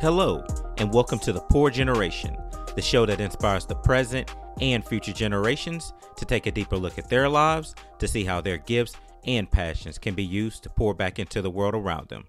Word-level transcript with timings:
Hello, 0.00 0.44
and 0.76 0.92
welcome 0.92 1.18
to 1.20 1.32
The 1.32 1.40
Pour 1.40 1.70
Generation, 1.70 2.36
the 2.76 2.82
show 2.82 3.06
that 3.06 3.20
inspires 3.20 3.64
the 3.64 3.74
present 3.74 4.30
and 4.60 4.84
future 4.84 5.14
generations 5.14 5.94
to 6.16 6.26
take 6.26 6.46
a 6.46 6.52
deeper 6.52 6.76
look 6.76 6.98
at 6.98 7.08
their 7.08 7.26
lives 7.26 7.74
to 7.98 8.06
see 8.06 8.22
how 8.22 8.42
their 8.42 8.58
gifts 8.58 8.96
and 9.24 9.50
passions 9.50 9.96
can 9.96 10.14
be 10.14 10.22
used 10.22 10.62
to 10.62 10.68
pour 10.68 10.92
back 10.92 11.18
into 11.18 11.40
the 11.40 11.50
world 11.50 11.74
around 11.74 12.08
them. 12.08 12.24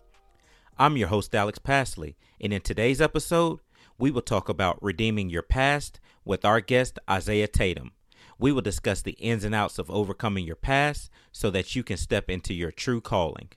I'm 0.77 0.95
your 0.95 1.09
host, 1.09 1.35
Alex 1.35 1.59
Pasley, 1.59 2.15
and 2.39 2.53
in 2.53 2.61
today's 2.61 3.01
episode, 3.01 3.59
we 3.97 4.09
will 4.09 4.21
talk 4.21 4.47
about 4.47 4.81
redeeming 4.81 5.29
your 5.29 5.41
past 5.41 5.99
with 6.23 6.45
our 6.45 6.61
guest, 6.61 6.97
Isiah 7.09 7.47
Tatum. 7.47 7.91
We 8.38 8.52
will 8.52 8.61
discuss 8.61 9.02
the 9.02 9.13
ins 9.13 9.43
and 9.43 9.55
outs 9.55 9.79
of 9.79 9.89
overcoming 9.89 10.45
your 10.45 10.55
past 10.55 11.09
so 11.31 11.49
that 11.52 11.75
you 11.75 11.84
can 11.84 11.97
step 11.97 12.29
into 12.29 12.54
your 12.54 12.71
true 12.71 13.02
calling. 13.02 13.49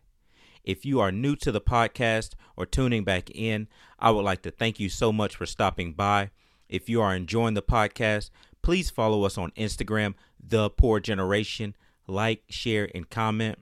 If 0.62 0.84
you 0.84 1.00
are 1.00 1.10
new 1.10 1.34
to 1.36 1.50
the 1.50 1.60
podcast 1.60 2.34
or 2.56 2.66
tuning 2.66 3.02
back 3.02 3.30
in, 3.30 3.68
I 3.98 4.10
would 4.10 4.24
like 4.24 4.42
to 4.42 4.50
thank 4.50 4.78
you 4.78 4.88
so 4.88 5.12
much 5.12 5.34
for 5.34 5.46
stopping 5.46 5.94
by. 5.94 6.30
If 6.68 6.88
you 6.88 7.00
are 7.00 7.14
enjoying 7.14 7.54
the 7.54 7.62
podcast, 7.62 8.30
please 8.62 8.90
follow 8.90 9.24
us 9.24 9.38
on 9.38 9.50
Instagram, 9.52 10.14
The 10.38 10.70
Pour 10.70 11.00
Generation. 11.00 11.74
Like, 12.06 12.44
share, 12.48 12.88
and 12.94 13.08
comment. 13.08 13.58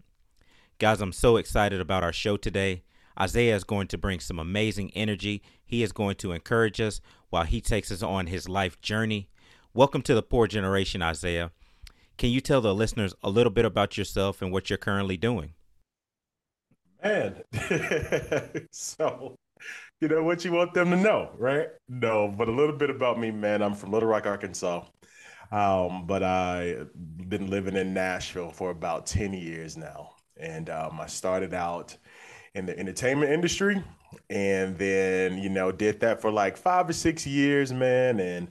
Guys, 0.78 1.01
I'm 1.01 1.12
so 1.12 1.37
excited 1.37 1.80
about 1.80 2.05
our 2.05 2.12
show 2.12 2.37
today. 2.37 2.83
Isiah 3.20 3.55
is 3.55 3.64
going 3.64 3.87
to 3.89 3.98
bring 3.98 4.20
some 4.20 4.39
amazing 4.39 4.91
energy. 4.95 5.42
He 5.64 5.83
is 5.83 5.92
going 5.92 6.17
to 6.17 6.33
encourage 6.33 6.80
us 6.80 7.01
while 7.30 7.45
he 7.45 7.61
takes 7.61 7.91
us 7.91 8.03
on 8.03 8.27
his 8.27 8.48
life 8.48 8.80
journey. 8.80 9.28
Welcome 9.77 10.01
to 10.05 10.15
the 10.15 10.23
Pour 10.23 10.48
Generation, 10.48 11.03
Isiah. 11.03 11.51
Can 12.17 12.30
you 12.30 12.41
tell 12.41 12.62
the 12.62 12.75
listeners 12.75 13.15
a 13.23 13.29
little 13.29 13.53
bit 13.53 13.67
about 13.67 13.98
yourself 13.98 14.41
and 14.41 14.51
what 14.51 14.71
you're 14.71 14.79
currently 14.79 15.19
doing? 15.19 15.53
Man, 17.05 17.43
so 18.70 19.37
you 20.00 20.09
know 20.09 20.23
what 20.23 20.47
you 20.47 20.53
want 20.53 20.73
them 20.73 20.92
to 20.92 20.97
know, 20.97 21.28
right? 21.37 21.69
No, 21.91 22.27
but 22.27 22.48
a 22.48 22.53
little 22.53 22.75
bit 22.75 22.89
about 22.89 23.20
me, 23.20 23.31
man. 23.31 23.61
I'm 23.61 23.75
from 23.75 23.92
Little 23.92 24.09
Rock, 24.09 24.25
Arkansas. 24.25 24.83
Um, 25.53 26.06
but 26.06 26.22
I've 26.22 26.89
been 27.28 27.50
living 27.50 27.77
in 27.77 27.93
Nashville 27.93 28.53
for 28.53 28.70
about 28.70 29.05
10 29.05 29.34
years 29.34 29.77
now. 29.77 30.12
And 30.39 30.70
um, 30.70 30.98
I 30.98 31.06
started 31.06 31.53
out 31.53 31.95
in 32.55 32.65
the 32.65 32.78
entertainment 32.78 33.31
industry 33.31 33.84
and 34.31 34.78
then, 34.78 35.37
you 35.37 35.50
know, 35.50 35.70
did 35.70 36.00
that 36.00 36.22
for 36.22 36.31
like 36.31 36.56
five 36.56 36.89
or 36.89 36.95
six 36.95 37.27
years, 37.27 37.75
man. 37.75 38.20
And 38.20 38.48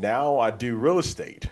now 0.00 0.38
I 0.38 0.50
do 0.50 0.76
real 0.76 0.98
estate. 0.98 1.48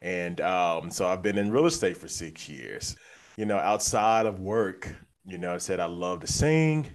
And 0.00 0.40
um, 0.40 0.90
so 0.90 1.06
I've 1.06 1.22
been 1.22 1.38
in 1.38 1.50
real 1.50 1.66
estate 1.66 1.96
for 1.96 2.08
six 2.08 2.48
years. 2.48 2.96
You 3.36 3.46
know, 3.46 3.58
outside 3.58 4.26
of 4.26 4.40
work, 4.40 4.94
you 5.24 5.38
know, 5.38 5.54
I 5.54 5.58
said 5.58 5.80
I 5.80 5.86
love 5.86 6.20
to 6.20 6.26
sing. 6.26 6.88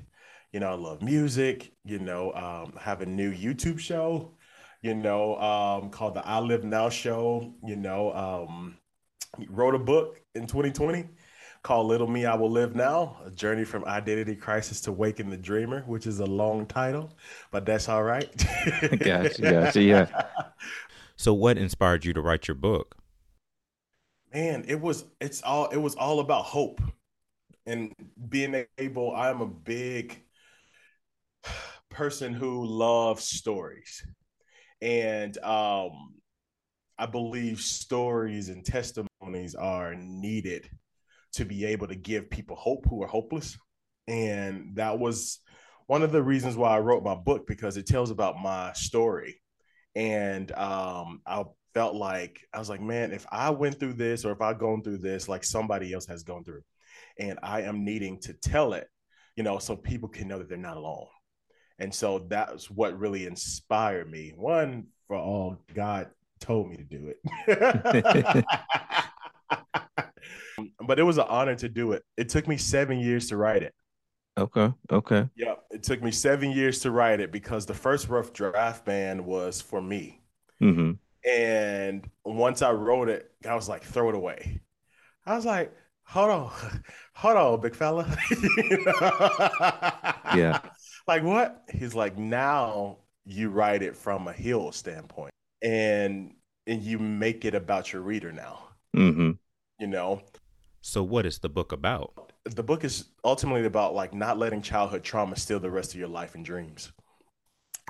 You 0.52 0.60
know, 0.60 0.70
I 0.70 0.76
love 0.76 1.02
music. 1.02 1.72
You 1.86 2.00
know, 2.00 2.34
um, 2.34 2.74
I 2.78 2.82
have 2.82 3.02
a 3.02 3.06
new 3.06 3.32
YouTube 3.32 3.80
show 3.80 4.38
you 4.82 4.94
know, 4.94 5.36
um, 5.38 5.90
called 5.90 6.16
the 6.16 6.26
I 6.26 6.40
Live 6.40 6.64
Now 6.64 6.90
Show. 6.90 7.54
You 7.66 7.76
know, 7.76 8.14
um, 8.14 8.78
wrote 9.50 9.76
a 9.76 9.80
book 9.80 10.22
in 10.36 10.48
2020 10.48 11.06
called 11.68 11.88
Little 11.88 12.08
Me 12.08 12.26
I 12.26 12.34
Will 12.34 12.50
Live 12.50 12.78
Now 12.78 13.18
A 13.26 13.30
Journey 13.30 13.66
from 13.66 13.84
Identity 13.84 14.38
Crisis 14.38 14.80
to 14.82 14.94
Waking 14.94 15.30
the 15.30 15.36
Dreamer, 15.36 15.82
which 15.82 16.08
is 16.08 16.22
a 16.22 16.26
long 16.26 16.66
title, 16.66 17.12
but 17.52 17.66
that's 17.66 17.90
all 17.90 18.04
right. 18.04 18.34
gotcha, 19.00 19.42
gotcha, 19.42 19.82
yeah. 19.82 20.08
So, 21.18 21.34
what 21.34 21.58
inspired 21.58 22.06
you 22.06 22.14
to 22.14 22.22
write 22.22 22.48
your 22.48 22.56
book? 22.56 22.96
Man, 24.34 24.64
it 24.66 24.80
was 24.80 25.04
it's 25.20 25.42
all 25.42 25.68
it 25.68 25.76
was 25.76 25.94
all 25.96 26.22
about 26.22 26.46
hope 26.46 26.80
and 27.66 27.92
being 28.30 28.66
able. 28.78 29.14
I 29.14 29.30
am 29.30 29.42
a 29.42 29.48
big 29.48 30.24
person 31.90 32.34
who 32.34 32.66
loves 32.66 33.26
stories 33.26 34.06
and 34.82 35.38
um, 35.40 36.14
I 36.98 37.08
believe 37.08 37.60
stories 37.60 38.48
and 38.48 38.64
testimonies 38.64 39.54
are 39.54 39.96
needed 39.96 40.70
to 41.34 41.46
be 41.46 41.66
able 41.66 41.88
to 41.88 41.96
give 41.96 42.30
people 42.30 42.56
hope 42.56 42.86
who 42.90 43.04
are 43.04 43.08
hopeless. 43.08 43.58
And 44.08 44.76
that 44.76 45.00
was 45.00 45.40
one 45.88 46.04
of 46.04 46.12
the 46.12 46.22
reasons 46.24 46.56
why 46.56 46.76
I 46.76 46.80
wrote 46.80 47.04
my 47.04 47.16
book 47.16 47.48
because 47.48 47.78
it 47.78 47.88
tells 47.88 48.12
about 48.12 48.40
my 48.40 48.74
story. 48.74 49.42
And 49.96 50.52
um, 50.52 51.22
I 51.26 51.44
felt 51.74 51.96
like 51.96 52.42
I 52.54 52.60
was 52.60 52.70
like, 52.70 52.82
man, 52.82 53.12
if 53.12 53.26
I 53.32 53.50
went 53.50 53.80
through 53.80 53.94
this 53.94 54.26
or 54.26 54.32
if 54.32 54.42
I've 54.42 54.60
gone 54.60 54.84
through 54.84 55.00
this, 55.00 55.28
like 55.28 55.44
somebody 55.44 55.94
else 55.94 56.06
has 56.08 56.24
gone 56.24 56.44
through, 56.44 56.62
and 57.20 57.40
I 57.42 57.62
am 57.62 57.84
needing 57.84 58.20
to 58.22 58.34
tell 58.34 58.74
it, 58.74 58.88
you 59.36 59.44
know, 59.44 59.60
so 59.60 59.76
people 59.76 60.10
can 60.10 60.28
know 60.28 60.40
that 60.40 60.50
they're 60.50 60.58
not 60.58 60.78
alone. 60.78 61.08
And 61.80 61.94
so 61.94 62.26
that's 62.28 62.70
what 62.70 63.00
really 63.00 63.26
inspired 63.26 64.10
me. 64.10 64.34
One, 64.36 64.88
for 65.08 65.18
all 65.18 65.62
God 65.74 66.10
told 66.40 66.70
me 66.70 66.78
to 66.78 66.84
do 66.84 67.14
it. 67.14 68.46
but 70.88 71.00
it 71.00 71.04
was 71.04 71.18
an 71.18 71.26
honor 71.28 71.56
to 71.56 71.70
do 71.70 71.92
it. 71.92 72.04
It 72.16 72.30
took 72.30 72.48
me 72.48 72.58
seven 72.58 73.00
years 73.00 73.30
to 73.30 73.38
write 73.38 73.64
it. 73.64 73.74
Okay. 74.38 74.72
Okay. 74.92 75.30
Yeah. 75.36 75.56
It 75.72 75.84
took 75.84 76.02
me 76.02 76.12
seven 76.12 76.52
years 76.52 76.80
to 76.80 76.92
write 76.92 77.20
it 77.20 77.32
because 77.32 77.66
the 77.66 77.74
first 77.74 78.08
rough 78.08 78.34
draft 78.34 78.86
band 78.86 79.26
was 79.26 79.62
for 79.62 79.82
me. 79.82 80.22
Mm-hmm. 80.62 80.92
And 81.30 82.10
once 82.24 82.62
I 82.62 82.72
wrote 82.72 83.10
it, 83.10 83.32
I 83.48 83.56
was 83.56 83.68
like, 83.68 83.84
throw 83.84 84.10
it 84.10 84.16
away. 84.16 84.62
I 85.26 85.36
was 85.36 85.46
like, 85.46 85.74
hold 86.04 86.30
on, 86.30 86.84
hold 87.14 87.38
on, 87.38 87.62
big 87.62 87.76
fella. 87.76 88.08
yeah 90.36 90.62
like 91.08 91.24
what? 91.24 91.64
He's 91.74 91.96
like, 91.96 92.18
now 92.18 92.98
you 93.26 93.50
write 93.50 93.82
it 93.82 93.96
from 93.96 94.28
a 94.28 94.34
heel 94.34 94.72
standpoint, 94.72 95.32
and 95.62 96.34
and 96.68 96.84
you 96.84 97.00
make 97.00 97.46
it 97.46 97.56
about 97.56 97.94
your 97.94 98.02
reader 98.02 98.32
now. 98.32 98.60
Mm-hmm. 98.96 99.32
You 99.80 99.88
know. 99.88 100.22
So 100.88 101.04
what 101.04 101.26
is 101.26 101.40
the 101.40 101.50
book 101.50 101.74
about? 101.74 102.32
The 102.46 102.64
book 102.64 102.86
is 102.86 103.10
ultimately 103.26 103.66
about 103.66 103.94
like 103.94 104.14
not 104.14 104.40
letting 104.40 104.62
childhood 104.62 105.04
trauma 105.04 105.36
steal 105.36 105.60
the 105.60 105.70
rest 105.70 105.94
of 105.94 106.00
your 106.00 106.08
life 106.08 106.34
and 106.34 106.46
dreams. 106.46 106.94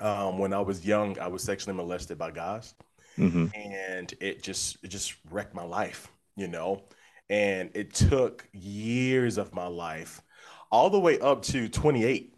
Um, 0.01 0.39
when 0.39 0.51
I 0.51 0.61
was 0.61 0.83
young, 0.83 1.19
I 1.19 1.27
was 1.27 1.43
sexually 1.43 1.77
molested 1.77 2.17
by 2.17 2.31
guys, 2.31 2.73
mm-hmm. 3.15 3.49
and 3.53 4.11
it 4.19 4.41
just 4.41 4.83
it 4.83 4.87
just 4.87 5.13
wrecked 5.29 5.53
my 5.53 5.63
life. 5.63 6.07
You 6.35 6.47
know, 6.47 6.85
and 7.29 7.69
it 7.75 7.93
took 7.93 8.49
years 8.51 9.37
of 9.37 9.53
my 9.53 9.67
life, 9.67 10.23
all 10.71 10.89
the 10.89 10.99
way 10.99 11.19
up 11.19 11.43
to 11.43 11.69
28 11.69 12.33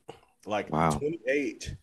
like 0.45 0.73
wow. 0.73 0.89
28 0.89 1.73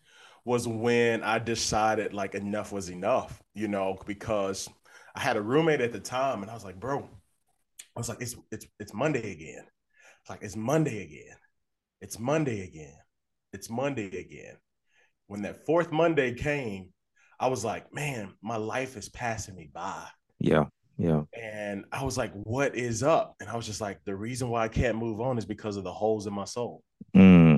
was 0.45 0.67
when 0.67 1.23
I 1.23 1.39
decided 1.39 2.13
like 2.13 2.35
enough 2.35 2.71
was 2.71 2.91
enough, 2.91 3.41
you 3.55 3.67
know, 3.67 3.97
because 4.05 4.69
I 5.15 5.19
had 5.19 5.35
a 5.35 5.41
roommate 5.41 5.81
at 5.81 5.93
the 5.93 5.99
time 5.99 6.43
and 6.43 6.51
I 6.51 6.53
was 6.53 6.63
like, 6.63 6.79
bro, 6.79 7.09
I 7.97 7.99
was 7.99 8.09
like, 8.09 8.21
it's 8.21 8.35
it's 8.51 8.67
it's 8.79 8.93
Monday 8.93 9.31
again. 9.31 9.65
It's 10.21 10.29
like 10.29 10.43
it's 10.43 10.55
Monday 10.55 11.01
again. 11.01 11.35
It's 11.99 12.19
Monday 12.19 12.61
again. 12.61 12.93
It's 13.53 13.71
Monday 13.71 14.19
again. 14.19 14.55
When 15.25 15.41
that 15.41 15.65
fourth 15.65 15.91
Monday 15.91 16.35
came, 16.35 16.89
I 17.39 17.47
was 17.47 17.65
like, 17.65 17.91
man, 17.91 18.35
my 18.43 18.57
life 18.57 18.97
is 18.97 19.09
passing 19.09 19.55
me 19.55 19.71
by. 19.73 20.03
Yeah. 20.37 20.65
Yeah. 20.99 21.23
And 21.41 21.85
I 21.91 22.03
was 22.03 22.19
like, 22.19 22.33
what 22.33 22.75
is 22.75 23.01
up? 23.01 23.33
And 23.39 23.49
I 23.49 23.55
was 23.55 23.65
just 23.65 23.81
like, 23.81 23.97
the 24.05 24.15
reason 24.15 24.49
why 24.49 24.63
I 24.63 24.67
can't 24.67 24.97
move 24.97 25.19
on 25.19 25.39
is 25.39 25.45
because 25.45 25.75
of 25.75 25.83
the 25.83 25.91
holes 25.91 26.27
in 26.27 26.33
my 26.33 26.45
soul. 26.45 26.83
Mm 27.15 27.56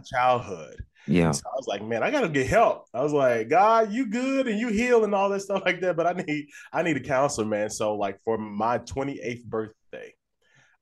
my 0.00 0.18
childhood. 0.18 0.82
Yeah. 1.06 1.32
So 1.32 1.42
I 1.46 1.56
was 1.56 1.66
like, 1.66 1.82
man, 1.82 2.02
I 2.02 2.10
gotta 2.10 2.28
get 2.28 2.46
help. 2.46 2.86
I 2.94 3.02
was 3.02 3.12
like, 3.12 3.48
God, 3.48 3.92
you 3.92 4.06
good 4.06 4.48
and 4.48 4.58
you 4.58 4.68
heal 4.68 5.04
and 5.04 5.14
all 5.14 5.28
that 5.30 5.40
stuff 5.40 5.62
like 5.64 5.80
that. 5.80 5.96
But 5.96 6.06
I 6.06 6.12
need 6.12 6.48
I 6.72 6.82
need 6.82 6.96
a 6.96 7.00
counselor, 7.00 7.46
man. 7.46 7.70
So 7.70 7.96
like 7.96 8.18
for 8.24 8.38
my 8.38 8.78
28th 8.78 9.44
birthday, 9.44 10.14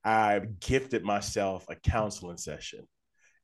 I 0.03 0.41
gifted 0.59 1.03
myself 1.03 1.65
a 1.69 1.75
counseling 1.75 2.37
session 2.37 2.87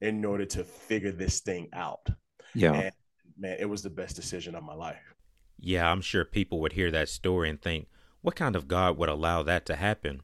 in 0.01 0.23
order 0.23 0.45
to 0.45 0.63
figure 0.63 1.11
this 1.11 1.39
thing 1.41 1.69
out. 1.73 2.05
Yeah. 2.53 2.73
And 2.73 2.91
man, 3.38 3.57
it 3.59 3.69
was 3.69 3.81
the 3.81 3.89
best 3.89 4.15
decision 4.15 4.55
of 4.55 4.63
my 4.63 4.75
life. 4.75 5.15
Yeah, 5.57 5.89
I'm 5.89 6.01
sure 6.01 6.25
people 6.25 6.59
would 6.61 6.73
hear 6.73 6.91
that 6.91 7.09
story 7.09 7.50
and 7.50 7.61
think, 7.61 7.88
what 8.21 8.35
kind 8.35 8.55
of 8.55 8.67
God 8.67 8.97
would 8.97 9.09
allow 9.09 9.41
that 9.44 9.65
to 9.67 9.75
happen? 9.75 10.21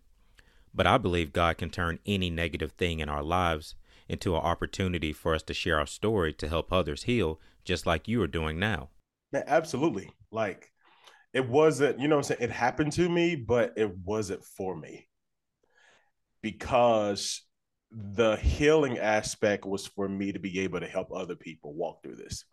But 0.74 0.88
I 0.88 0.98
believe 0.98 1.34
God 1.34 1.58
can 1.58 1.70
turn 1.70 2.00
any 2.06 2.30
negative 2.30 2.74
thing 2.74 3.00
in 3.00 3.10
our 3.10 3.24
lives 3.24 3.76
into 4.12 4.36
an 4.36 4.42
opportunity 4.42 5.14
for 5.14 5.34
us 5.34 5.44
to 5.44 5.54
share 5.54 5.80
our 5.80 5.88
story 5.88 6.34
to 6.34 6.48
help 6.48 6.72
others 6.72 7.04
heal, 7.04 7.40
just 7.64 7.86
like 7.86 8.08
you 8.08 8.22
are 8.22 8.28
doing 8.28 8.60
now. 8.60 8.90
Absolutely. 9.34 10.12
Like 10.32 10.72
it 11.34 11.48
wasn't, 11.48 12.00
you 12.00 12.08
know 12.08 12.18
I'm 12.18 12.24
saying? 12.24 12.42
It 12.42 12.52
happened 12.52 12.92
to 12.94 13.08
me, 13.08 13.36
but 13.36 13.74
it 13.78 13.98
wasn't 14.04 14.44
for 14.44 14.76
me. 14.76 15.08
Because 16.42 17.44
the 17.92 18.36
healing 18.38 18.98
aspect 18.98 19.66
was 19.66 19.88
for 19.88 20.10
me 20.10 20.32
to 20.32 20.40
be 20.40 20.60
able 20.62 20.80
to 20.80 20.88
help 20.88 21.12
other 21.14 21.36
people 21.36 21.74
walk 21.74 22.04
through 22.04 22.16
this. 22.16 22.46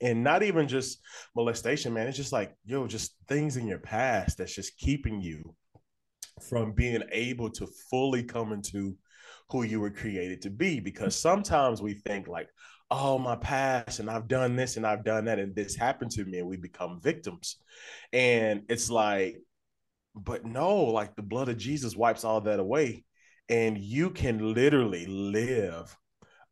And 0.00 0.24
not 0.24 0.42
even 0.42 0.68
just 0.68 1.00
molestation, 1.36 1.92
man. 1.92 2.08
It's 2.08 2.16
just 2.16 2.32
like, 2.32 2.54
yo, 2.64 2.86
just 2.86 3.14
things 3.28 3.56
in 3.56 3.66
your 3.66 3.78
past 3.78 4.38
that's 4.38 4.54
just 4.54 4.76
keeping 4.78 5.20
you 5.20 5.54
from 6.48 6.72
being 6.72 7.02
able 7.12 7.50
to 7.50 7.66
fully 7.90 8.22
come 8.24 8.52
into 8.52 8.96
who 9.52 9.62
you 9.62 9.80
were 9.80 9.90
created 9.90 10.42
to 10.42 10.50
be. 10.50 10.80
Because 10.80 11.14
mm-hmm. 11.14 11.28
sometimes 11.28 11.80
we 11.80 11.94
think, 11.94 12.26
like, 12.26 12.48
oh, 12.90 13.18
my 13.18 13.36
past, 13.36 14.00
and 14.00 14.10
I've 14.10 14.28
done 14.28 14.56
this 14.56 14.76
and 14.76 14.86
I've 14.86 15.04
done 15.04 15.26
that, 15.26 15.38
and 15.38 15.54
this 15.54 15.76
happened 15.76 16.10
to 16.12 16.24
me, 16.24 16.38
and 16.38 16.48
we 16.48 16.56
become 16.56 17.00
victims. 17.00 17.56
And 18.12 18.62
it's 18.68 18.90
like, 18.90 19.38
but 20.14 20.44
no, 20.44 20.76
like 20.84 21.14
the 21.16 21.22
blood 21.22 21.48
of 21.48 21.56
Jesus 21.56 21.96
wipes 21.96 22.24
all 22.24 22.40
that 22.42 22.60
away. 22.60 23.04
And 23.48 23.78
you 23.78 24.10
can 24.10 24.54
literally 24.54 25.06
live 25.06 25.96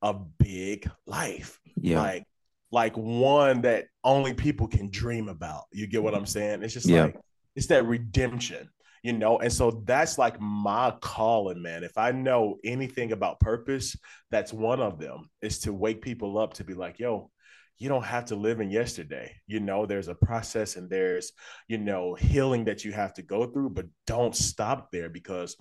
a 0.02 0.14
big 0.14 0.90
life. 1.06 1.58
Yeah. 1.76 2.00
Like, 2.00 2.24
like 2.72 2.96
one 2.96 3.62
that 3.62 3.86
only 4.04 4.34
people 4.34 4.68
can 4.68 4.90
dream 4.90 5.28
about. 5.28 5.64
You 5.72 5.86
get 5.86 6.02
what 6.02 6.14
I'm 6.14 6.20
mm-hmm. 6.20 6.26
saying? 6.26 6.62
It's 6.62 6.74
just 6.74 6.86
Yeah. 6.86 7.04
like 7.04 7.16
it's 7.56 7.66
that 7.66 7.84
redemption, 7.84 8.68
you 9.02 9.12
know. 9.12 9.38
And 9.38 9.52
so 9.52 9.82
that's 9.84 10.18
like 10.18 10.40
my 10.40 10.94
calling, 11.00 11.62
man. 11.62 11.84
If 11.84 11.96
I 11.98 12.12
know 12.12 12.58
anything 12.64 13.12
about 13.12 13.40
purpose, 13.40 13.96
that's 14.30 14.52
one 14.52 14.80
of 14.80 14.98
them 14.98 15.30
is 15.42 15.60
to 15.60 15.72
wake 15.72 16.02
people 16.02 16.38
up 16.38 16.54
to 16.54 16.64
be 16.64 16.74
like, 16.74 16.98
yo, 16.98 17.30
you 17.78 17.88
don't 17.88 18.04
have 18.04 18.26
to 18.26 18.36
live 18.36 18.60
in 18.60 18.70
yesterday. 18.70 19.34
You 19.46 19.60
know, 19.60 19.86
there's 19.86 20.08
a 20.08 20.14
process 20.14 20.76
and 20.76 20.90
there's, 20.90 21.32
you 21.66 21.78
know, 21.78 22.14
healing 22.14 22.64
that 22.66 22.84
you 22.84 22.92
have 22.92 23.14
to 23.14 23.22
go 23.22 23.46
through, 23.46 23.70
but 23.70 23.86
don't 24.06 24.36
stop 24.36 24.90
there 24.92 25.08
because 25.08 25.56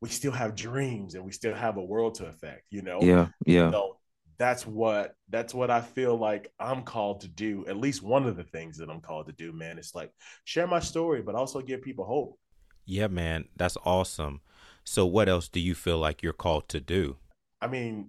we 0.00 0.08
still 0.08 0.32
have 0.32 0.56
dreams 0.56 1.14
and 1.14 1.24
we 1.24 1.32
still 1.32 1.54
have 1.54 1.76
a 1.76 1.84
world 1.84 2.14
to 2.14 2.26
affect, 2.26 2.64
you 2.70 2.80
know? 2.80 3.00
Yeah. 3.02 3.28
Yeah. 3.44 3.70
So 3.70 3.98
that's 4.38 4.66
what 4.66 5.12
that's 5.28 5.52
what 5.52 5.70
I 5.70 5.82
feel 5.82 6.16
like 6.16 6.50
I'm 6.58 6.82
called 6.82 7.20
to 7.20 7.28
do. 7.28 7.66
At 7.68 7.76
least 7.76 8.02
one 8.02 8.26
of 8.26 8.38
the 8.38 8.42
things 8.42 8.78
that 8.78 8.88
I'm 8.88 9.02
called 9.02 9.26
to 9.26 9.32
do, 9.32 9.52
man. 9.52 9.76
It's 9.76 9.94
like 9.94 10.10
share 10.44 10.66
my 10.66 10.80
story, 10.80 11.20
but 11.20 11.34
also 11.34 11.60
give 11.60 11.82
people 11.82 12.06
hope. 12.06 12.39
Yeah, 12.90 13.06
man. 13.06 13.44
That's 13.56 13.76
awesome. 13.84 14.40
So, 14.82 15.06
what 15.06 15.28
else 15.28 15.46
do 15.46 15.60
you 15.60 15.76
feel 15.76 15.98
like 15.98 16.24
you're 16.24 16.32
called 16.32 16.68
to 16.70 16.80
do? 16.80 17.18
I 17.60 17.68
mean, 17.68 18.08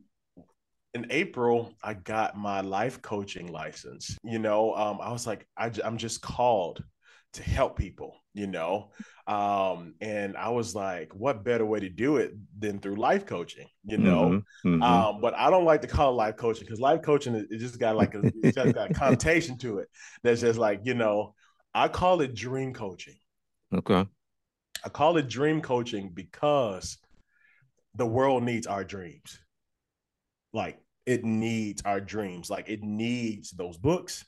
in 0.95 1.05
April, 1.11 1.71
I 1.83 1.93
got 1.93 2.35
my 2.35 2.61
life 2.61 2.99
coaching 3.03 3.51
license. 3.51 4.17
You 4.23 4.39
know, 4.39 4.73
um, 4.73 4.97
I 4.99 5.11
was 5.11 5.27
like, 5.27 5.45
I, 5.55 5.69
am 5.83 5.97
just 5.97 6.23
called 6.23 6.83
to 7.33 7.43
help 7.43 7.77
people, 7.77 8.15
you 8.33 8.47
know? 8.47 8.89
Um, 9.27 9.93
and 10.01 10.35
I 10.35 10.49
was 10.49 10.73
like, 10.73 11.13
what 11.13 11.43
better 11.43 11.65
way 11.65 11.79
to 11.81 11.89
do 11.89 12.17
it 12.17 12.33
than 12.57 12.79
through 12.79 12.95
life 12.95 13.27
coaching, 13.27 13.67
you 13.85 13.99
know? 13.99 14.41
Mhm, 14.65 14.81
mhm. 14.81 14.81
Um, 14.81 15.21
but 15.21 15.35
I 15.35 15.51
don't 15.51 15.63
like 15.63 15.81
to 15.81 15.87
call 15.87 16.09
it 16.13 16.15
life 16.15 16.37
coaching 16.37 16.65
because 16.65 16.79
life 16.79 17.03
coaching 17.03 17.35
it 17.35 17.59
just 17.59 17.79
got 17.79 17.95
like 17.95 18.15
a 18.15 18.23
it's 18.41 18.55
just 18.55 18.73
got 18.73 18.89
a 18.89 18.93
connotation 18.93 19.59
to 19.59 19.77
it 19.77 19.89
that's 20.23 20.41
just 20.41 20.57
like 20.57 20.81
you 20.85 20.95
know 20.95 21.35
I 21.71 21.87
call 21.87 22.21
it 22.21 22.33
dream 22.33 22.73
coaching. 22.73 23.15
okay. 23.71 24.07
I 24.83 24.89
call 24.89 25.17
it 25.17 25.27
dream 25.27 25.61
coaching 25.61 26.09
because 26.13 26.97
the 27.95 28.05
world 28.05 28.43
needs 28.43 28.67
our 28.67 28.83
dreams. 28.83 29.39
Like 30.53 30.79
it 31.05 31.23
needs 31.23 31.81
our 31.83 32.01
dreams. 32.01 32.49
Like 32.49 32.69
it 32.69 32.81
needs 32.81 33.51
those 33.51 33.77
books. 33.77 34.25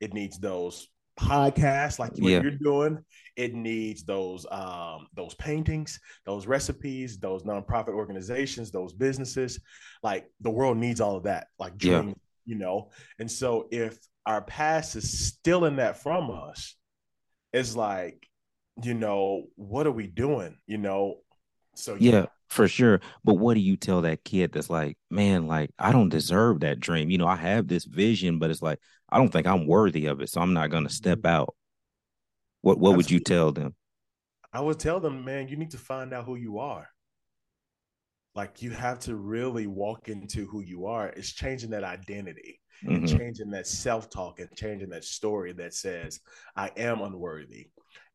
It 0.00 0.14
needs 0.14 0.38
those 0.38 0.88
podcasts 1.18 1.98
like 1.98 2.12
what 2.12 2.30
Yeah. 2.30 2.40
you're 2.42 2.52
doing. 2.52 3.04
It 3.36 3.54
needs 3.54 4.04
those 4.04 4.46
um 4.50 5.06
those 5.14 5.34
paintings, 5.34 6.00
those 6.24 6.46
recipes, 6.46 7.18
those 7.18 7.42
nonprofit 7.42 7.88
organizations, 7.94 8.70
those 8.70 8.92
businesses. 8.92 9.60
Like 10.02 10.30
the 10.40 10.50
world 10.50 10.78
needs 10.78 11.00
all 11.00 11.16
of 11.16 11.24
that. 11.24 11.48
Like 11.58 11.72
Yeah. 11.82 12.02
dream, 12.02 12.16
you 12.46 12.54
know. 12.56 12.90
And 13.18 13.30
so 13.30 13.68
if 13.70 13.98
our 14.24 14.42
past 14.42 14.96
is 14.96 15.26
stealing 15.28 15.76
that 15.76 16.02
from 16.02 16.30
us, 16.30 16.74
it's 17.52 17.74
like, 17.74 18.26
you 18.82 18.94
know, 18.94 19.44
what 19.56 19.86
are 19.86 19.92
we 19.92 20.06
doing? 20.06 20.58
You 20.66 20.78
know. 20.78 21.20
So 21.74 21.96
Yeah, 21.98 22.26
for 22.48 22.68
sure. 22.68 23.00
But 23.24 23.34
what 23.34 23.54
do 23.54 23.60
you 23.60 23.76
tell 23.76 24.02
that 24.02 24.24
kid 24.24 24.52
that's 24.52 24.70
like, 24.70 24.96
man, 25.10 25.46
like 25.46 25.70
I 25.78 25.92
don't 25.92 26.08
deserve 26.08 26.60
that 26.60 26.80
dream. 26.80 27.10
You 27.10 27.18
know, 27.18 27.26
I 27.26 27.36
have 27.36 27.68
this 27.68 27.84
vision, 27.84 28.38
but 28.38 28.50
it's 28.50 28.62
like 28.62 28.78
I 29.08 29.18
don't 29.18 29.30
think 29.30 29.46
I'm 29.46 29.66
worthy 29.66 30.06
of 30.06 30.20
it, 30.20 30.30
so 30.30 30.40
I'm 30.40 30.54
not 30.54 30.70
gonna 30.70 30.90
step 30.90 31.24
out. 31.26 31.54
What 32.62 32.78
what 32.78 32.96
would 32.96 33.10
you 33.10 33.20
tell 33.20 33.52
them? 33.52 33.74
I 34.52 34.60
would 34.60 34.78
tell 34.78 35.00
them, 35.00 35.24
man, 35.24 35.48
you 35.48 35.56
need 35.56 35.72
to 35.72 35.76
find 35.78 36.12
out 36.12 36.24
who 36.24 36.36
you 36.36 36.60
are. 36.60 36.88
Like 38.34 38.62
you 38.62 38.70
have 38.70 38.98
to 39.00 39.16
really 39.16 39.66
walk 39.66 40.08
into 40.08 40.46
who 40.46 40.60
you 40.60 40.86
are. 40.86 41.08
It's 41.08 41.32
changing 41.32 41.70
that 41.70 41.84
identity 41.84 42.60
and 42.92 43.04
Mhm. 43.04 43.06
changing 43.06 43.50
that 43.50 43.66
self-talk 43.66 44.40
and 44.40 44.48
changing 44.56 44.90
that 44.90 45.04
story 45.04 45.52
that 45.54 45.74
says, 45.74 46.20
I 46.56 46.70
am 46.76 47.00
unworthy. 47.02 47.70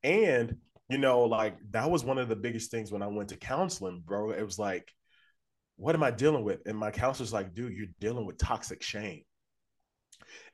And 0.05 0.57
you 0.89 0.99
know, 0.99 1.23
like 1.23 1.57
that 1.71 1.89
was 1.89 2.05
one 2.05 2.19
of 2.19 2.29
the 2.29 2.35
biggest 2.35 2.69
things 2.69 2.91
when 2.91 3.01
I 3.01 3.07
went 3.07 3.29
to 3.29 3.37
counseling, 3.37 4.03
bro. 4.05 4.31
It 4.31 4.43
was 4.43 4.59
like, 4.59 4.93
what 5.77 5.95
am 5.95 6.03
I 6.03 6.11
dealing 6.11 6.43
with? 6.43 6.61
And 6.67 6.77
my 6.77 6.91
counselor's 6.91 7.33
like, 7.33 7.53
dude, 7.53 7.73
you're 7.73 7.87
dealing 7.99 8.25
with 8.25 8.37
toxic 8.37 8.83
shame. 8.83 9.23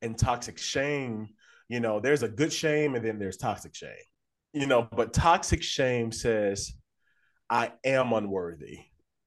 And 0.02 0.18
toxic 0.18 0.58
shame, 0.58 1.28
you 1.68 1.80
know, 1.80 2.00
there's 2.00 2.24
a 2.24 2.30
good 2.30 2.52
shame 2.52 2.96
and 2.96 3.06
then 3.06 3.20
there's 3.20 3.38
toxic 3.38 3.76
shame. 3.76 3.92
You 4.54 4.68
know, 4.68 4.88
but 4.90 5.14
toxic 5.14 5.62
shame 5.64 6.12
says, 6.12 6.74
I 7.50 7.74
am 7.84 8.14
unworthy. 8.14 8.80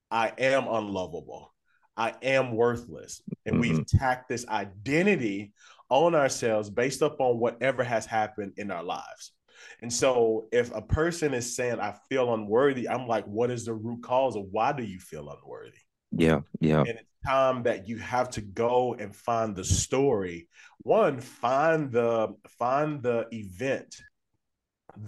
I 0.09 0.33
am 0.37 0.67
unlovable. 0.67 1.53
I 1.95 2.13
am 2.21 2.55
worthless. 2.55 3.21
And 3.45 3.59
we've 3.59 3.79
mm-hmm. 3.79 3.97
tacked 3.97 4.27
this 4.27 4.47
identity 4.47 5.53
on 5.89 6.15
ourselves 6.15 6.69
based 6.69 7.03
upon 7.03 7.39
whatever 7.39 7.83
has 7.83 8.07
happened 8.07 8.53
in 8.57 8.71
our 8.71 8.83
lives. 8.83 9.34
And 9.81 9.91
so 9.91 10.47
if 10.51 10.73
a 10.73 10.81
person 10.81 11.33
is 11.33 11.55
saying, 11.55 11.79
I 11.79 11.95
feel 12.09 12.33
unworthy, 12.33 12.87
I'm 12.89 13.07
like, 13.07 13.25
what 13.25 13.51
is 13.51 13.65
the 13.65 13.73
root 13.73 14.03
cause 14.03 14.35
of 14.35 14.45
why 14.51 14.71
do 14.71 14.83
you 14.83 14.99
feel 14.99 15.29
unworthy? 15.29 15.77
Yeah, 16.11 16.41
yeah, 16.59 16.79
and 16.79 16.89
it's 16.89 17.09
time 17.27 17.63
that 17.63 17.87
you 17.87 17.97
have 17.97 18.29
to 18.31 18.41
go 18.41 18.93
and 18.93 19.13
find 19.15 19.55
the 19.55 19.65
story. 19.65 20.47
One 20.83 21.19
find 21.19 21.91
the 21.91 22.35
find 22.57 23.03
the 23.03 23.27
event 23.31 23.95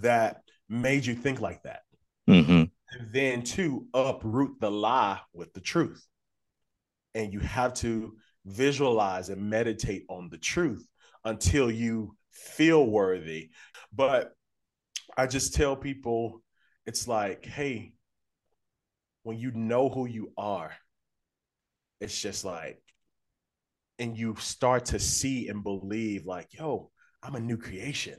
that 0.00 0.42
made 0.68 1.06
you 1.06 1.14
think 1.14 1.40
like 1.40 1.62
that. 1.62 1.82
Mm-hmm. 2.28 2.64
and 2.92 3.12
then 3.12 3.42
two 3.42 3.86
uproot 3.94 4.60
the 4.60 4.70
lie 4.70 5.20
with 5.32 5.52
the 5.54 5.60
truth. 5.60 6.06
And 7.14 7.32
you 7.32 7.40
have 7.40 7.72
to 7.74 8.16
visualize 8.44 9.30
and 9.30 9.48
meditate 9.48 10.04
on 10.10 10.28
the 10.28 10.36
truth 10.36 10.86
until 11.24 11.70
you 11.70 12.16
feel 12.32 12.86
worthy. 12.86 13.50
But 13.92 14.34
i 15.18 15.26
just 15.26 15.54
tell 15.54 15.76
people 15.76 16.42
it's 16.86 17.08
like 17.08 17.44
hey 17.44 17.92
when 19.24 19.38
you 19.38 19.50
know 19.52 19.90
who 19.90 20.06
you 20.06 20.32
are 20.38 20.72
it's 22.00 22.20
just 22.20 22.44
like 22.44 22.80
and 23.98 24.16
you 24.16 24.34
start 24.38 24.86
to 24.86 24.98
see 24.98 25.48
and 25.48 25.62
believe 25.64 26.26
like 26.26 26.48
yo 26.54 26.90
i'm 27.22 27.34
a 27.34 27.40
new 27.40 27.56
creation 27.58 28.16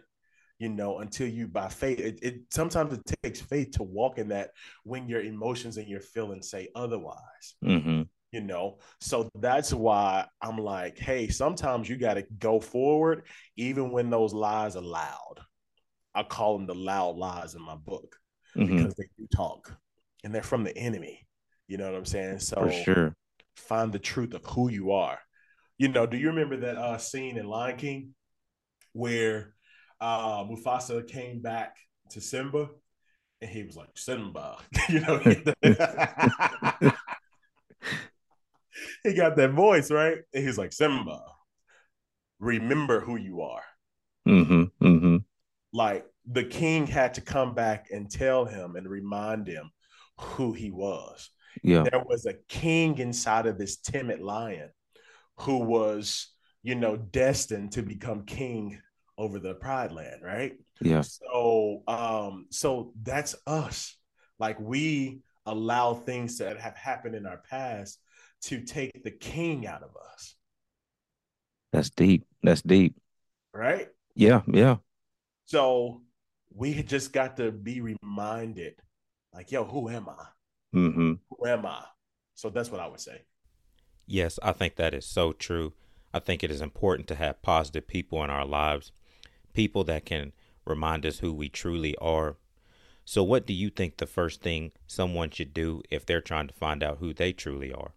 you 0.60 0.70
know 0.70 1.00
until 1.00 1.28
you 1.28 1.48
by 1.48 1.70
faith 1.70 2.00
it, 2.00 2.20
it 2.22 2.42
sometimes 2.52 2.94
it 2.94 3.16
takes 3.24 3.42
faith 3.42 3.72
to 3.72 3.84
walk 3.84 4.18
in 4.18 4.30
that 4.30 4.52
when 4.84 5.08
your 5.08 5.22
emotions 5.22 5.78
and 5.78 5.88
your 5.88 6.02
feelings 6.02 6.50
say 6.50 6.68
otherwise 6.76 7.56
hmm 7.64 8.04
you 8.32 8.42
know? 8.42 8.78
So 9.02 9.28
that's 9.36 9.74
why 9.74 10.28
i'm 10.42 10.58
like 10.58 11.00
hey 11.00 11.30
sometimes 11.30 11.90
you 11.90 11.98
got 11.98 12.16
to 12.16 12.26
go 12.38 12.60
forward 12.60 13.26
even 13.58 13.92
when 13.92 14.10
those 14.10 14.34
lies 14.34 14.76
are 14.76 14.84
loud 14.84 15.40
i 16.16 16.24
call 16.24 16.58
them 16.58 16.68
the 16.68 16.76
loud 16.76 17.16
lies 17.18 17.56
in 17.56 17.62
my 17.62 17.76
book 17.76 18.18
hmm 18.56 18.66
because 18.66 18.94
they 18.96 19.08
do 19.18 19.28
talk 19.36 19.72
and 20.24 20.34
they're 20.34 20.42
from 20.44 20.64
the 20.64 20.76
enemy 20.78 21.28
you 21.68 21.78
know 21.78 21.86
what 21.86 21.96
i'm 21.98 22.06
saying 22.06 22.40
so 22.40 22.56
For 22.56 22.72
sure. 22.72 23.16
find 23.56 23.92
the 23.92 24.00
truth 24.00 24.34
of 24.34 24.46
who 24.46 24.70
you 24.70 24.92
are. 24.92 25.20
You 25.78 25.88
know, 25.88 26.06
do 26.06 26.18
you 26.18 26.28
remember 26.28 26.58
that 26.58 26.78
uh, 26.78 26.98
scene 26.98 27.38
in 27.38 27.46
Lion 27.48 27.78
King 27.78 28.14
where 28.94 29.54
uh, 30.02 30.44
Mufasa 30.44 31.08
came 31.08 31.40
back 31.42 31.78
to 32.12 32.20
Simba 32.22 32.70
and 33.42 33.50
he 33.50 33.64
was 33.64 33.78
like, 33.78 33.90
Simba, 33.96 34.58
you 34.90 35.00
know, 35.02 35.20
he 39.04 39.14
got 39.14 39.36
that 39.38 39.52
voice, 39.52 39.92
right? 39.92 40.18
And 40.34 40.44
he's 40.44 40.58
like, 40.58 40.74
Simba, 40.74 41.22
remember 42.40 43.00
who 43.00 43.16
you 43.16 43.42
are. 43.42 43.64
Mm-hmm, 44.28 44.64
hmm 44.86 45.18
Like 45.74 46.06
the 46.26 46.44
king 46.44 46.88
had 46.88 47.14
to 47.16 47.22
come 47.22 47.54
back 47.54 47.88
and 47.92 48.10
tell 48.10 48.46
him 48.46 48.76
and 48.76 48.88
remind 48.88 49.48
him 49.48 49.72
who 50.20 50.54
he 50.54 50.72
was. 50.72 51.30
Yeah. 51.64 51.84
there 51.84 52.04
was 52.06 52.26
a 52.26 52.36
king 52.48 52.98
inside 53.00 53.46
of 53.46 53.58
this 53.58 53.78
timid 53.78 54.22
lion 54.22 54.70
who 55.38 55.58
was, 55.58 56.30
you 56.64 56.76
know, 56.76 56.96
destined 56.96 57.74
to 57.74 57.82
become 57.82 58.24
king 58.26 58.80
over 59.18 59.40
the 59.40 59.56
pride 59.56 59.92
land, 59.92 60.22
right? 60.24 60.54
Yeah. 60.82 61.02
So 61.02 61.84
um, 61.88 62.46
so 62.50 62.94
that's 63.02 63.36
us. 63.46 63.96
Like 64.40 64.60
we 64.60 65.22
allow 65.46 65.94
things 65.94 66.38
that 66.38 66.60
have 66.60 66.76
happened 66.76 67.16
in 67.16 67.26
our 67.26 67.42
past 67.50 68.00
to 68.44 68.62
take 68.62 69.04
the 69.04 69.12
king 69.12 69.68
out 69.68 69.84
of 69.84 69.90
us, 70.14 70.36
That's 71.74 71.90
deep. 71.90 72.26
That's 72.42 72.62
deep. 72.62 72.96
right? 73.54 73.90
Yeah. 74.16 74.42
Yeah. 74.48 74.78
So 75.50 76.04
we 76.54 76.74
had 76.74 76.88
just 76.88 77.12
got 77.12 77.38
to 77.38 77.52
be 77.52 77.82
reminded 77.82 78.76
Like, 79.34 79.52
yo, 79.52 79.64
who 79.66 79.90
am 79.90 80.08
I? 80.10 80.26
Mm-hmm. 80.76 81.14
Who 81.30 81.48
am 81.48 81.66
I? 81.66 81.86
So 82.36 82.50
that's 82.52 82.70
what 82.72 82.82
I 82.82 82.88
would 82.88 83.00
say. 83.00 83.24
Yes, 84.08 84.40
I 84.44 84.52
think 84.52 84.76
that 84.76 84.94
is 84.94 85.06
so 85.06 85.32
true. 85.34 85.74
I 86.14 86.20
think 86.20 86.44
it 86.44 86.52
is 86.52 86.62
important 86.62 87.08
to 87.10 87.16
have 87.16 87.42
positive 87.42 87.88
people 87.88 88.24
in 88.24 88.30
our 88.30 88.46
lives, 88.46 88.92
people 89.54 89.84
that 89.86 90.06
can 90.06 90.34
remind 90.66 91.06
us 91.06 91.20
who 91.20 91.34
we 91.34 91.48
truly 91.50 91.96
are. 91.98 92.38
So, 93.06 93.24
what 93.24 93.46
do 93.48 93.54
you 93.54 93.70
think 93.70 93.98
the 93.98 94.08
first 94.08 94.42
thing 94.42 94.72
someone 94.88 95.32
should 95.32 95.54
do 95.54 95.82
if 95.90 96.06
they're 96.06 96.22
trying 96.22 96.48
to 96.48 96.54
find 96.54 96.84
out 96.84 97.00
who 97.00 97.14
they 97.14 97.34
truly 97.34 97.74
are? 97.74 97.94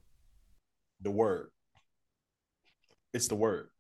The 1.01 1.11
word. 1.11 1.51
It's 3.13 3.29
the 3.29 3.35
word. 3.37 3.72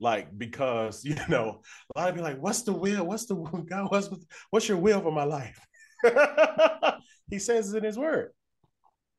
Like, 0.00 0.36
because, 0.36 1.04
you 1.04 1.16
know, 1.28 1.62
a 1.94 1.98
lot 1.98 2.08
of 2.08 2.14
people 2.14 2.28
like, 2.28 2.42
what's 2.42 2.62
the 2.62 2.72
will? 2.72 3.04
What's 3.04 3.26
the 3.26 3.34
God? 3.34 3.90
What's, 3.90 4.08
what's 4.50 4.68
your 4.68 4.78
will 4.78 5.00
for 5.00 5.12
my 5.12 5.24
life? 5.24 5.60
he 7.30 7.38
says 7.38 7.72
it 7.72 7.78
in 7.78 7.84
his 7.84 7.98
word, 7.98 8.30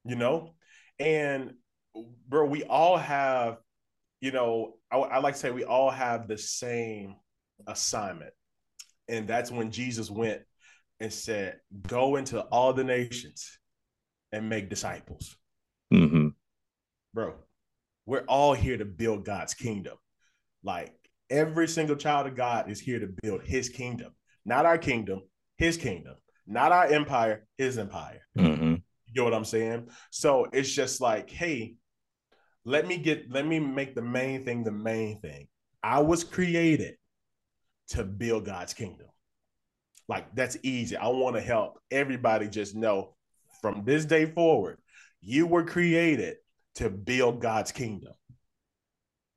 you 0.03 0.15
know? 0.15 0.55
And, 0.99 1.53
bro, 2.27 2.45
we 2.45 2.63
all 2.63 2.97
have, 2.97 3.57
you 4.19 4.31
know, 4.31 4.75
I, 4.91 4.97
I 4.97 5.19
like 5.19 5.35
to 5.35 5.39
say 5.39 5.51
we 5.51 5.63
all 5.63 5.91
have 5.91 6.27
the 6.27 6.37
same 6.37 7.15
assignment. 7.67 8.33
And 9.07 9.27
that's 9.27 9.51
when 9.51 9.71
Jesus 9.71 10.09
went 10.09 10.41
and 10.99 11.11
said, 11.11 11.59
Go 11.87 12.15
into 12.15 12.41
all 12.41 12.73
the 12.73 12.83
nations 12.83 13.59
and 14.31 14.49
make 14.49 14.69
disciples. 14.69 15.35
Mm-hmm. 15.93 16.29
Bro, 17.13 17.35
we're 18.05 18.25
all 18.27 18.53
here 18.53 18.77
to 18.77 18.85
build 18.85 19.25
God's 19.25 19.53
kingdom. 19.53 19.97
Like 20.63 20.93
every 21.29 21.67
single 21.67 21.95
child 21.95 22.27
of 22.27 22.35
God 22.35 22.69
is 22.69 22.79
here 22.79 22.99
to 22.99 23.13
build 23.21 23.41
his 23.43 23.69
kingdom, 23.69 24.13
not 24.45 24.65
our 24.65 24.77
kingdom, 24.77 25.21
his 25.57 25.77
kingdom, 25.77 26.15
not 26.47 26.71
our 26.71 26.85
empire, 26.85 27.47
his 27.57 27.77
empire. 27.77 28.21
Mm-hmm. 28.37 28.75
You 29.05 29.13
know 29.15 29.23
what 29.23 29.33
I'm 29.33 29.45
saying? 29.45 29.89
So 30.09 30.47
it's 30.53 30.71
just 30.71 31.01
like, 31.01 31.29
hey, 31.29 31.75
let 32.65 32.87
me 32.87 32.97
get, 32.97 33.31
let 33.31 33.45
me 33.45 33.59
make 33.59 33.95
the 33.95 34.01
main 34.01 34.45
thing 34.45 34.63
the 34.63 34.71
main 34.71 35.19
thing. 35.19 35.47
I 35.83 35.99
was 35.99 36.23
created 36.23 36.95
to 37.89 38.03
build 38.03 38.45
God's 38.45 38.73
kingdom. 38.73 39.07
Like 40.07 40.33
that's 40.35 40.57
easy. 40.63 40.95
I 40.95 41.07
want 41.07 41.35
to 41.35 41.41
help 41.41 41.79
everybody 41.89 42.47
just 42.47 42.75
know 42.75 43.15
from 43.61 43.83
this 43.85 44.05
day 44.05 44.25
forward, 44.25 44.77
you 45.21 45.45
were 45.45 45.63
created 45.63 46.37
to 46.75 46.89
build 46.89 47.41
God's 47.41 47.71
kingdom. 47.71 48.13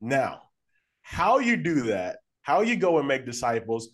Now, 0.01 0.43
how 1.05 1.39
you 1.39 1.57
do 1.57 1.83
that, 1.83 2.17
how 2.43 2.63
you 2.63 2.77
go 2.77 2.99
and 2.99 3.07
make 3.07 3.27
disciples, 3.27 3.91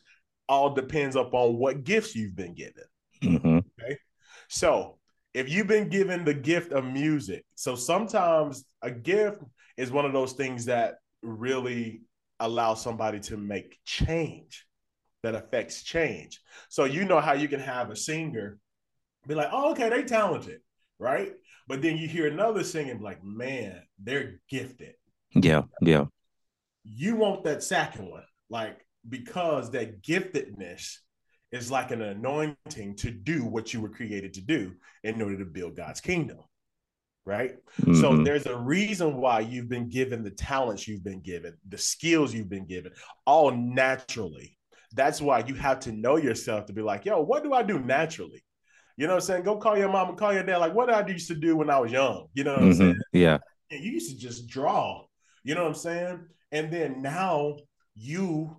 all 0.49 0.75
depends 0.75 1.17
upon 1.17 1.59
what 1.59 1.85
gifts 1.85 2.15
you've 2.15 2.37
been 2.37 2.55
given. 2.55 2.85
Mm-hmm. 3.23 3.59
Okay. 3.59 3.99
So 4.49 4.99
if 5.35 5.49
you've 5.49 5.67
been 5.67 5.89
given 5.89 6.25
the 6.25 6.35
gift 6.35 6.73
of 6.73 6.85
music, 6.85 7.45
so 7.57 7.75
sometimes 7.75 8.65
a 8.81 8.91
gift 8.91 9.43
is 9.77 9.91
one 9.91 10.05
of 10.05 10.13
those 10.13 10.33
things 10.33 10.65
that 10.67 10.95
really 11.23 12.03
allow 12.39 12.75
somebody 12.75 13.21
to 13.21 13.37
make 13.37 13.79
change 13.85 14.67
that 15.23 15.35
affects 15.35 15.83
change. 15.83 16.41
So 16.69 16.85
you 16.85 17.05
know 17.05 17.21
how 17.21 17.35
you 17.35 17.49
can 17.49 17.61
have 17.61 17.91
a 17.91 17.97
singer 17.97 18.59
be 19.27 19.35
like, 19.35 19.51
oh, 19.53 19.73
okay, 19.73 19.89
they're 19.89 20.05
talented, 20.05 20.61
right? 20.99 21.33
But 21.69 21.83
then 21.83 21.99
you 21.99 22.09
hear 22.09 22.27
another 22.27 22.65
singing 22.65 23.01
like, 23.01 23.23
man, 23.23 23.83
they're 24.03 24.41
gifted. 24.49 24.95
Yeah, 25.35 25.63
yeah. 25.83 26.07
You 26.93 27.17
want 27.17 27.45
that 27.45 27.63
second 27.63 28.11
one, 28.11 28.25
like 28.49 28.85
because 29.09 29.71
that 29.71 30.03
giftedness 30.03 30.97
is 31.53 31.71
like 31.71 31.91
an 31.91 32.03
anointing 32.03 32.97
to 32.97 33.11
do 33.11 33.45
what 33.45 33.73
you 33.73 33.81
were 33.81 33.89
created 33.89 34.35
to 34.35 34.41
do 34.41 34.73
in 35.03 35.21
order 35.21 35.39
to 35.39 35.45
build 35.45 35.77
God's 35.77 36.01
kingdom. 36.01 36.39
Right. 37.27 37.57
Mm-hmm. 37.83 38.01
So 38.01 38.17
there's 38.17 38.47
a 38.47 38.57
reason 38.57 39.17
why 39.17 39.41
you've 39.41 39.69
been 39.69 39.89
given 39.89 40.25
the 40.25 40.31
talents 40.31 40.89
you've 40.89 41.05
been 41.05 41.21
given, 41.21 41.57
the 41.69 41.79
skills 41.79 42.33
you've 42.33 42.49
been 42.49 42.67
given, 42.67 42.93
all 43.27 43.51
naturally. 43.51 44.57
That's 44.95 45.21
why 45.21 45.41
you 45.41 45.55
have 45.55 45.81
to 45.81 45.93
know 45.93 46.17
yourself 46.17 46.67
to 46.67 46.73
be 46.73 46.83
like, 46.83 47.05
yo, 47.05 47.21
what 47.21 47.45
do 47.45 47.53
I 47.53 47.63
do 47.63 47.79
naturally? 47.79 48.43
You 48.97 49.07
know 49.07 49.15
what 49.15 49.23
I'm 49.23 49.27
saying? 49.27 49.43
Go 49.45 49.57
call 49.57 49.79
your 49.79 49.89
mom 49.89 50.09
and 50.09 50.19
call 50.19 50.33
your 50.33 50.43
dad. 50.43 50.57
Like, 50.59 50.75
what 50.75 50.87
did 50.87 50.97
I 50.97 51.07
used 51.07 51.29
to 51.29 51.35
do 51.35 51.57
when 51.57 51.71
I 51.71 51.79
was 51.79 51.93
young? 51.93 52.27
You 52.35 52.45
know 52.45 52.53
what 52.53 52.61
mm-hmm. 52.61 52.69
I'm 52.71 52.75
saying? 52.75 52.97
Yeah. 53.13 53.39
And 53.71 53.85
you 53.85 53.93
used 53.93 54.11
to 54.11 54.19
just 54.19 54.49
draw. 54.49 55.05
You 55.43 55.55
know 55.55 55.63
what 55.63 55.69
I'm 55.69 55.75
saying? 55.75 56.21
And 56.53 56.73
then 56.73 57.03
now 57.03 57.57
you 57.95 58.57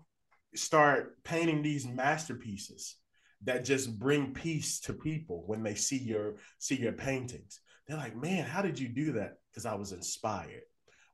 start 0.56 1.24
painting 1.24 1.62
these 1.62 1.88
masterpieces 1.88 2.98
that 3.44 3.66
just 3.66 3.98
bring 3.98 4.34
peace 4.34 4.80
to 4.82 4.94
people 4.94 5.44
when 5.48 5.64
they 5.64 5.76
see 5.76 5.98
your 5.98 6.36
see 6.60 6.76
your 6.76 6.94
paintings. 6.94 7.60
They're 7.88 7.98
like, 7.98 8.16
man, 8.16 8.46
how 8.46 8.62
did 8.62 8.80
you 8.80 8.88
do 8.88 9.14
that? 9.14 9.38
Because 9.52 9.66
I 9.66 9.76
was 9.76 9.92
inspired. 9.92 10.64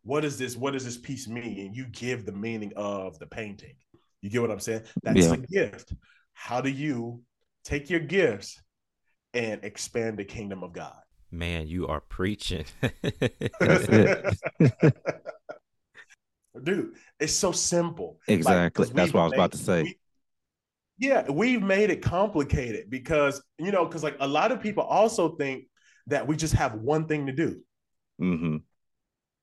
What 0.04 0.26
is 0.26 0.38
this? 0.38 0.56
What 0.56 0.74
does 0.74 0.86
this 0.86 0.98
piece 0.98 1.28
mean? 1.28 1.60
And 1.60 1.76
you 1.76 1.86
give 1.88 2.26
the 2.26 2.32
meaning 2.32 2.74
of 2.76 3.18
the 3.20 3.28
painting. 3.28 3.76
You 4.22 4.30
get 4.30 4.42
what 4.42 4.52
I'm 4.52 4.60
saying? 4.60 4.84
That's 5.04 5.26
yeah. 5.26 5.36
the 5.36 5.48
gift. 5.48 5.94
How 6.34 6.62
do 6.62 6.70
you 6.70 7.22
take 7.64 7.90
your 7.90 8.00
gifts 8.00 8.62
and 9.34 9.64
expand 9.64 10.18
the 10.18 10.26
kingdom 10.26 10.64
of 10.64 10.74
God? 10.74 10.96
Man, 11.32 11.68
you 11.68 11.88
are 11.88 12.02
preaching. 12.02 12.66
Dude, 16.64 16.96
it's 17.20 17.34
so 17.34 17.52
simple. 17.52 18.20
Exactly. 18.28 18.86
Like, 18.86 18.94
That's 18.94 19.14
what 19.14 19.22
I 19.22 19.24
was 19.24 19.32
made, 19.32 19.38
about 19.38 19.52
to 19.52 19.58
say. 19.58 19.84
We, 19.84 19.98
yeah, 21.00 21.30
we've 21.30 21.62
made 21.62 21.90
it 21.90 22.02
complicated 22.02 22.90
because, 22.90 23.42
you 23.60 23.72
know, 23.72 23.86
because 23.86 24.04
like 24.04 24.18
a 24.20 24.28
lot 24.28 24.52
of 24.52 24.62
people 24.62 24.84
also 24.84 25.36
think 25.36 25.66
that 26.08 26.28
we 26.28 26.36
just 26.36 26.56
have 26.56 26.76
one 26.76 27.08
thing 27.08 27.28
to 27.28 27.34
do. 27.34 27.62
Mm-hmm. 28.22 28.58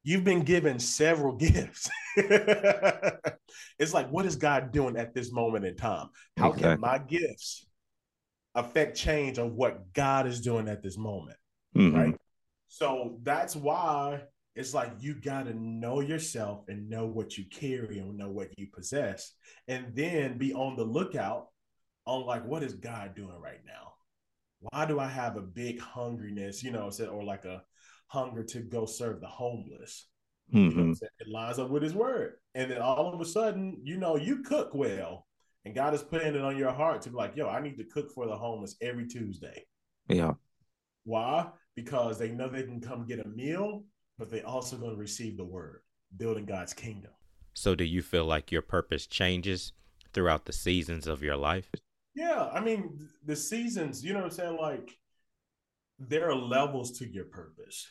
You've 0.02 0.24
been 0.24 0.42
given 0.42 0.78
several 0.78 1.36
gifts. 1.36 1.88
it's 2.16 3.94
like, 3.94 4.10
what 4.10 4.26
is 4.26 4.36
God 4.36 4.72
doing 4.72 4.96
at 4.96 5.14
this 5.14 5.32
moment 5.32 5.64
in 5.64 5.76
time? 5.76 6.08
How 6.36 6.48
exactly. 6.50 6.72
can 6.72 6.80
my 6.80 6.98
gifts 6.98 7.66
affect 8.54 8.96
change 8.96 9.38
of 9.38 9.52
what 9.52 9.92
God 9.92 10.26
is 10.26 10.40
doing 10.40 10.68
at 10.68 10.82
this 10.82 10.98
moment? 10.98 11.38
Mm-hmm. 11.76 11.96
Right. 11.96 12.16
So 12.68 13.18
that's 13.22 13.54
why 13.54 14.22
it's 14.54 14.74
like 14.74 14.92
you 15.00 15.14
got 15.14 15.46
to 15.46 15.54
know 15.54 16.00
yourself 16.00 16.64
and 16.68 16.88
know 16.88 17.06
what 17.06 17.36
you 17.36 17.44
carry 17.50 17.98
and 17.98 18.16
know 18.16 18.30
what 18.30 18.56
you 18.58 18.68
possess, 18.72 19.32
and 19.68 19.86
then 19.94 20.38
be 20.38 20.52
on 20.54 20.76
the 20.76 20.84
lookout 20.84 21.48
on 22.06 22.24
like, 22.24 22.44
what 22.46 22.62
is 22.62 22.74
God 22.74 23.14
doing 23.14 23.40
right 23.40 23.60
now? 23.66 23.94
Why 24.60 24.86
do 24.86 24.98
I 24.98 25.08
have 25.08 25.36
a 25.36 25.42
big 25.42 25.80
hungriness, 25.80 26.62
you 26.62 26.70
know, 26.70 26.90
or 27.10 27.24
like 27.24 27.44
a 27.44 27.62
hunger 28.06 28.44
to 28.44 28.60
go 28.60 28.86
serve 28.86 29.20
the 29.20 29.26
homeless? 29.26 30.06
Mm-hmm. 30.52 30.78
You 30.78 30.86
know 30.86 30.94
it 31.18 31.28
lines 31.28 31.58
up 31.58 31.70
with 31.70 31.82
his 31.82 31.94
word. 31.94 32.34
And 32.54 32.70
then 32.70 32.80
all 32.80 33.12
of 33.12 33.20
a 33.20 33.24
sudden, 33.24 33.80
you 33.82 33.96
know, 33.96 34.16
you 34.16 34.42
cook 34.42 34.74
well. 34.74 35.26
And 35.64 35.74
God 35.74 35.94
is 35.94 36.02
putting 36.02 36.34
it 36.34 36.42
on 36.42 36.58
your 36.58 36.72
heart 36.72 37.02
to 37.02 37.10
be 37.10 37.16
like, 37.16 37.36
yo, 37.36 37.48
I 37.48 37.60
need 37.60 37.78
to 37.78 37.84
cook 37.84 38.12
for 38.12 38.26
the 38.26 38.36
homeless 38.36 38.76
every 38.82 39.06
Tuesday. 39.06 39.64
Yeah. 40.08 40.32
Why? 41.04 41.48
Because 41.74 42.18
they 42.18 42.30
know 42.30 42.48
they 42.48 42.62
can 42.62 42.80
come 42.80 43.06
get 43.06 43.24
a 43.24 43.28
meal, 43.28 43.84
but 44.18 44.30
they 44.30 44.42
also 44.42 44.76
going 44.76 44.92
to 44.92 45.00
receive 45.00 45.36
the 45.36 45.44
word, 45.44 45.80
building 46.16 46.44
God's 46.44 46.72
kingdom. 46.72 47.10
So 47.54 47.74
do 47.74 47.84
you 47.84 48.02
feel 48.02 48.24
like 48.24 48.50
your 48.50 48.62
purpose 48.62 49.06
changes 49.06 49.72
throughout 50.12 50.44
the 50.44 50.52
seasons 50.52 51.06
of 51.06 51.22
your 51.22 51.36
life? 51.36 51.70
Yeah. 52.14 52.48
I 52.52 52.60
mean, 52.60 53.08
the 53.24 53.36
seasons, 53.36 54.04
you 54.04 54.12
know 54.12 54.20
what 54.20 54.26
I'm 54.26 54.30
saying? 54.30 54.56
Like, 54.60 54.96
there 55.98 56.30
are 56.30 56.34
levels 56.34 56.98
to 56.98 57.08
your 57.08 57.24
purpose. 57.26 57.86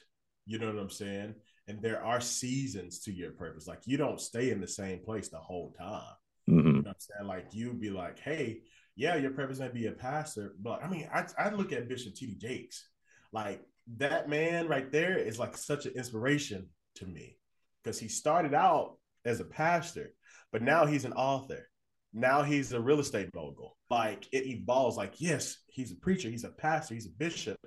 You 0.46 0.60
know 0.60 0.68
what 0.68 0.80
I'm 0.80 0.90
saying? 0.90 1.36
and 1.68 1.82
there 1.82 2.04
are 2.04 2.20
seasons 2.20 3.00
to 3.00 3.12
your 3.12 3.32
purpose. 3.32 3.68
Like 3.68 3.82
you 3.86 3.98
don't 3.98 4.20
stay 4.20 4.52
in 4.52 4.60
the 4.60 4.68
same 4.68 5.00
place 5.00 5.30
the 5.30 5.38
whole 5.38 5.74
time. 5.78 6.16
Mm-hmm. 6.50 6.68
You 6.68 6.82
know 6.82 6.90
I'm 6.90 6.96
saying? 6.98 7.28
Like 7.28 7.48
you 7.52 7.74
be 7.74 7.90
like, 7.90 8.20
hey, 8.20 8.62
yeah, 8.96 9.16
your 9.16 9.32
purpose 9.32 9.60
might 9.60 9.74
be 9.74 9.88
a 9.88 9.92
pastor, 9.92 10.56
but 10.62 10.84
I 10.84 10.90
mean, 10.90 11.10
I, 11.14 11.26
I 11.38 11.50
look 11.50 11.72
at 11.72 11.88
Bishop 11.88 12.16
T.D. 12.16 12.36
Jakes, 12.36 12.88
like 13.32 13.62
that 13.98 14.30
man 14.30 14.68
right 14.68 14.92
there 14.92 15.18
is 15.18 15.40
like 15.40 15.58
such 15.58 15.86
an 15.86 15.94
inspiration 15.96 16.68
to 16.96 17.06
me 17.06 17.38
because 17.84 18.00
he 18.00 18.08
started 18.08 18.54
out 18.54 18.98
as 19.26 19.40
a 19.40 19.46
pastor, 19.46 20.14
but 20.52 20.62
now 20.62 20.86
he's 20.86 21.06
an 21.06 21.14
author. 21.14 21.70
Now 22.14 22.44
he's 22.44 22.74
a 22.74 22.80
real 22.80 23.00
estate 23.00 23.30
mogul. 23.34 23.78
Like 23.90 24.28
it 24.32 24.46
evolves. 24.46 24.98
Like 24.98 25.20
yes, 25.20 25.58
he's 25.68 25.92
a 25.92 25.96
preacher, 25.96 26.30
he's 26.30 26.44
a 26.44 26.50
pastor, 26.50 26.94
he's 26.94 27.08
a 27.08 27.18
bishop, 27.18 27.58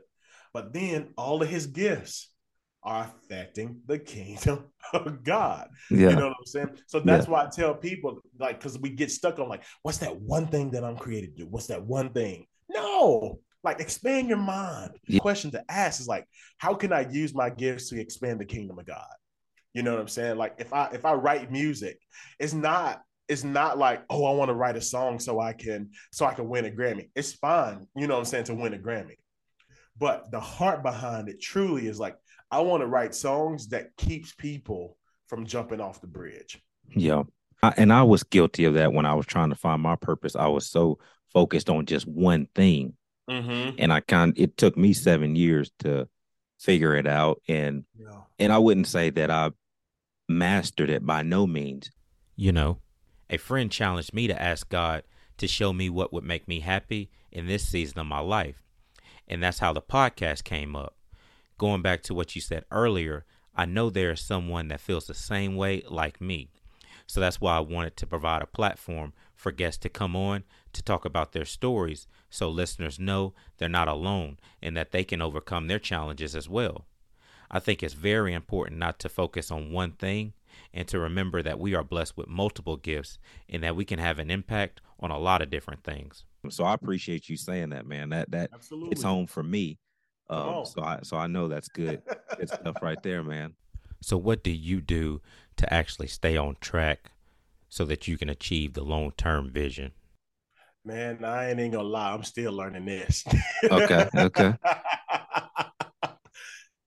but 0.52 0.72
then 0.72 1.12
all 1.16 1.42
of 1.42 1.48
his 1.48 1.66
gifts 1.66 2.30
are 2.82 3.10
affecting 3.24 3.80
the 3.86 3.98
kingdom 3.98 4.64
of 4.92 5.24
God. 5.24 5.68
Yeah. 5.90 6.10
You 6.10 6.16
know 6.16 6.28
what 6.28 6.36
I'm 6.38 6.46
saying? 6.46 6.70
So 6.86 7.00
that's 7.00 7.26
yeah. 7.26 7.32
why 7.32 7.44
I 7.44 7.48
tell 7.48 7.74
people, 7.74 8.20
like, 8.38 8.60
because 8.60 8.78
we 8.78 8.90
get 8.90 9.10
stuck 9.10 9.40
on 9.40 9.48
like, 9.48 9.64
what's 9.82 9.98
that 9.98 10.16
one 10.20 10.46
thing 10.46 10.70
that 10.70 10.84
I'm 10.84 10.96
created 10.96 11.36
to 11.36 11.42
do? 11.42 11.48
What's 11.50 11.66
that 11.66 11.84
one 11.84 12.10
thing? 12.10 12.46
No, 12.68 13.40
like 13.66 13.80
expand 13.80 14.28
your 14.28 14.38
mind. 14.38 14.92
Yeah. 15.06 15.16
The 15.16 15.20
question 15.20 15.50
to 15.50 15.64
ask 15.68 16.00
is 16.00 16.06
like, 16.06 16.24
how 16.56 16.72
can 16.74 16.92
I 16.92 17.06
use 17.10 17.34
my 17.34 17.50
gifts 17.50 17.90
to 17.90 18.00
expand 18.00 18.40
the 18.40 18.46
kingdom 18.46 18.78
of 18.78 18.86
God? 18.86 19.04
You 19.74 19.82
know 19.82 19.90
what 19.92 20.00
I'm 20.00 20.08
saying? 20.08 20.38
Like 20.38 20.54
if 20.58 20.72
I 20.72 20.88
if 20.92 21.04
I 21.04 21.12
write 21.12 21.52
music, 21.52 21.98
it's 22.38 22.54
not 22.54 23.02
it's 23.28 23.44
not 23.44 23.76
like, 23.76 24.04
oh, 24.08 24.24
I 24.24 24.32
want 24.32 24.48
to 24.50 24.54
write 24.54 24.76
a 24.76 24.80
song 24.80 25.18
so 25.18 25.40
I 25.40 25.52
can 25.52 25.90
so 26.12 26.24
I 26.24 26.32
can 26.32 26.48
win 26.48 26.64
a 26.64 26.70
Grammy. 26.70 27.10
It's 27.14 27.32
fine, 27.34 27.86
you 27.94 28.06
know 28.06 28.14
what 28.14 28.20
I'm 28.20 28.24
saying, 28.26 28.44
to 28.44 28.54
win 28.54 28.72
a 28.72 28.78
Grammy. 28.78 29.16
but 29.98 30.30
the 30.30 30.40
heart 30.40 30.82
behind 30.82 31.28
it 31.28 31.40
truly 31.40 31.86
is 31.88 31.98
like 31.98 32.16
I 32.50 32.60
want 32.60 32.82
to 32.82 32.86
write 32.86 33.14
songs 33.14 33.68
that 33.68 33.96
keeps 33.96 34.32
people 34.32 34.96
from 35.26 35.46
jumping 35.46 35.80
off 35.80 36.00
the 36.00 36.06
bridge. 36.06 36.62
Yeah. 36.94 37.24
I, 37.62 37.74
and 37.76 37.92
I 37.92 38.04
was 38.04 38.22
guilty 38.22 38.64
of 38.66 38.74
that 38.74 38.92
when 38.92 39.06
I 39.06 39.14
was 39.14 39.26
trying 39.26 39.50
to 39.50 39.56
find 39.56 39.82
my 39.82 39.96
purpose. 39.96 40.36
I 40.36 40.46
was 40.46 40.70
so 40.70 40.98
focused 41.32 41.68
on 41.68 41.86
just 41.86 42.06
one 42.06 42.46
thing. 42.54 42.94
Mm-hmm. 43.28 43.76
And 43.78 43.92
I 43.92 44.00
kind 44.00 44.32
it 44.36 44.56
took 44.56 44.76
me 44.76 44.92
seven 44.92 45.36
years 45.36 45.70
to 45.80 46.08
figure 46.58 46.94
it 46.94 47.06
out. 47.06 47.42
And 47.48 47.84
Yeah. 47.98 48.22
and 48.38 48.52
I 48.52 48.58
wouldn't 48.58 48.86
say 48.86 49.10
that 49.10 49.30
I 49.30 49.50
mastered 50.28 50.90
it 50.90 51.04
by 51.04 51.22
no 51.22 51.46
means. 51.46 51.90
You 52.36 52.52
know, 52.52 52.78
a 53.30 53.36
friend 53.36 53.70
challenged 53.70 54.12
me 54.12 54.26
to 54.26 54.40
ask 54.42 54.68
God 54.68 55.02
to 55.38 55.46
show 55.48 55.72
me 55.72 55.88
what 55.90 56.12
would 56.12 56.24
make 56.24 56.46
me 56.48 56.60
happy 56.60 57.10
in 57.32 57.46
this 57.46 57.66
season 57.66 57.98
of 57.98 58.06
my 58.06 58.20
life. 58.20 58.62
And 59.28 59.42
that's 59.42 59.58
how 59.58 59.72
the 59.72 59.82
podcast 59.82 60.44
came 60.44 60.76
up. 60.76 60.96
Going 61.58 61.82
back 61.82 62.02
to 62.04 62.14
what 62.14 62.34
you 62.34 62.40
said 62.40 62.64
earlier, 62.70 63.24
I 63.54 63.64
know 63.64 63.90
there 63.90 64.12
is 64.12 64.20
someone 64.20 64.68
that 64.68 64.80
feels 64.80 65.06
the 65.06 65.14
same 65.14 65.56
way 65.56 65.82
like 65.88 66.20
me. 66.20 66.50
So 67.06 67.20
that's 67.20 67.40
why 67.40 67.56
I 67.56 67.60
wanted 67.60 67.96
to 67.98 68.06
provide 68.06 68.42
a 68.42 68.46
platform 68.46 69.12
for 69.34 69.52
guests 69.52 69.78
to 69.82 69.88
come 69.88 70.14
on 70.16 70.44
to 70.76 70.82
talk 70.82 71.04
about 71.04 71.32
their 71.32 71.44
stories 71.44 72.06
so 72.30 72.48
listeners 72.48 72.98
know 72.98 73.34
they're 73.58 73.68
not 73.68 73.88
alone 73.88 74.38
and 74.62 74.76
that 74.76 74.92
they 74.92 75.04
can 75.04 75.20
overcome 75.20 75.66
their 75.66 75.78
challenges 75.78 76.36
as 76.36 76.48
well. 76.48 76.86
I 77.50 77.58
think 77.58 77.82
it's 77.82 77.94
very 77.94 78.32
important 78.34 78.78
not 78.78 78.98
to 79.00 79.08
focus 79.08 79.50
on 79.50 79.72
one 79.72 79.92
thing 79.92 80.32
and 80.72 80.88
to 80.88 80.98
remember 80.98 81.42
that 81.42 81.58
we 81.58 81.74
are 81.74 81.84
blessed 81.84 82.16
with 82.16 82.28
multiple 82.28 82.76
gifts 82.76 83.18
and 83.48 83.62
that 83.62 83.76
we 83.76 83.84
can 83.84 83.98
have 83.98 84.18
an 84.18 84.30
impact 84.30 84.80
on 85.00 85.10
a 85.10 85.18
lot 85.18 85.42
of 85.42 85.50
different 85.50 85.84
things. 85.84 86.24
So 86.50 86.64
I 86.64 86.74
appreciate 86.74 87.28
you 87.28 87.36
saying 87.36 87.70
that, 87.70 87.86
man. 87.86 88.10
That 88.10 88.30
that 88.30 88.50
Absolutely. 88.52 88.90
it's 88.92 89.02
home 89.02 89.26
for 89.26 89.42
me. 89.42 89.78
Um, 90.28 90.48
on. 90.48 90.66
so 90.66 90.82
I 90.82 91.00
so 91.02 91.16
I 91.16 91.26
know 91.26 91.48
that's 91.48 91.68
good. 91.68 92.02
Good 92.36 92.48
stuff 92.54 92.76
right 92.82 93.00
there, 93.02 93.22
man. 93.22 93.54
So, 94.00 94.16
what 94.16 94.42
do 94.42 94.50
you 94.50 94.80
do 94.80 95.20
to 95.56 95.72
actually 95.72 96.08
stay 96.08 96.36
on 96.36 96.56
track 96.60 97.12
so 97.68 97.84
that 97.86 98.06
you 98.06 98.16
can 98.18 98.28
achieve 98.28 98.74
the 98.74 98.84
long 98.84 99.12
term 99.16 99.50
vision? 99.50 99.92
Man, 100.86 101.24
I 101.24 101.50
ain't 101.50 101.58
even 101.58 101.72
gonna 101.72 101.88
lie. 101.88 102.12
I'm 102.12 102.22
still 102.22 102.52
learning 102.52 102.84
this. 102.84 103.24
Okay, 103.64 104.08
okay. 104.14 104.54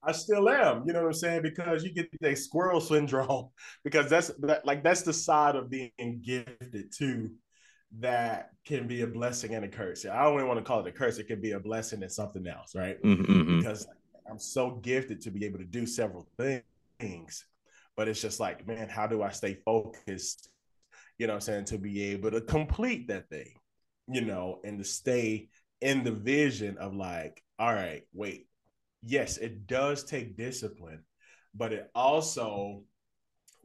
I 0.02 0.12
still 0.12 0.48
am. 0.48 0.84
You 0.86 0.94
know 0.94 1.00
what 1.02 1.08
I'm 1.08 1.12
saying? 1.12 1.42
Because 1.42 1.84
you 1.84 1.92
get 1.92 2.08
the 2.18 2.34
squirrel 2.34 2.80
syndrome. 2.80 3.50
Because 3.84 4.08
that's 4.08 4.28
that, 4.40 4.64
like 4.64 4.82
that's 4.82 5.02
the 5.02 5.12
side 5.12 5.54
of 5.54 5.68
being 5.68 6.22
gifted 6.22 6.90
too. 6.96 7.32
That 7.98 8.52
can 8.64 8.86
be 8.86 9.02
a 9.02 9.06
blessing 9.06 9.54
and 9.54 9.66
a 9.66 9.68
curse. 9.68 10.06
I 10.06 10.22
don't 10.22 10.36
even 10.36 10.48
want 10.48 10.60
to 10.60 10.64
call 10.64 10.80
it 10.80 10.88
a 10.88 10.92
curse. 10.92 11.18
It 11.18 11.26
can 11.26 11.42
be 11.42 11.52
a 11.52 11.60
blessing 11.60 12.02
and 12.02 12.10
something 12.10 12.46
else, 12.46 12.74
right? 12.74 13.02
Mhm, 13.02 13.26
mhm. 13.26 13.58
Because 13.58 13.86
I'm 14.30 14.38
so 14.38 14.76
gifted 14.76 15.20
to 15.22 15.30
be 15.30 15.44
able 15.44 15.58
to 15.58 15.64
do 15.64 15.84
several 15.84 16.26
things. 16.38 17.44
But 17.96 18.08
it's 18.08 18.22
just 18.22 18.40
like, 18.40 18.66
man, 18.66 18.88
how 18.88 19.06
do 19.06 19.22
I 19.22 19.30
stay 19.30 19.58
focused? 19.62 20.48
You 21.18 21.26
know 21.26 21.34
what 21.34 21.48
I'm 21.48 21.64
saying? 21.64 21.64
To 21.66 21.78
be 21.78 22.02
able 22.12 22.30
to 22.30 22.40
complete 22.40 23.08
that 23.08 23.28
thing, 23.28 23.59
you 24.10 24.22
know, 24.22 24.60
and 24.64 24.78
to 24.78 24.84
stay 24.84 25.48
in 25.80 26.04
the 26.04 26.12
vision 26.12 26.78
of 26.78 26.94
like, 26.94 27.42
all 27.58 27.72
right, 27.72 28.02
wait, 28.12 28.46
yes, 29.02 29.36
it 29.38 29.66
does 29.66 30.04
take 30.04 30.36
discipline, 30.36 31.04
but 31.54 31.72
it 31.72 31.90
also 31.94 32.82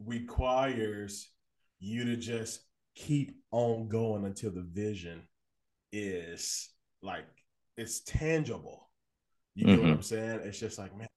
requires 0.06 1.30
you 1.80 2.06
to 2.06 2.18
just 2.18 2.62
keep 2.96 3.36
on 3.52 3.88
going 3.88 4.26
until 4.26 4.52
the 4.52 4.62
vision 4.64 5.22
is 5.92 6.70
like 7.02 7.26
it's 7.78 8.02
tangible. 8.02 8.90
You 9.56 9.68
get 9.68 9.82
what 9.82 9.90
Mhm. 9.90 9.94
I'm 9.94 10.02
saying? 10.02 10.42
It's 10.44 10.60
just 10.60 10.80
like, 10.80 10.96
man, 10.98 11.08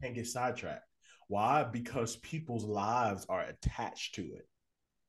I 0.00 0.04
can't 0.06 0.14
get 0.16 0.26
sidetracked. 0.26 0.84
Why? 1.28 1.64
Because 1.64 2.16
people's 2.16 2.64
lives 2.64 3.26
are 3.28 3.42
attached 3.42 4.16
to 4.16 4.22
it, 4.22 4.48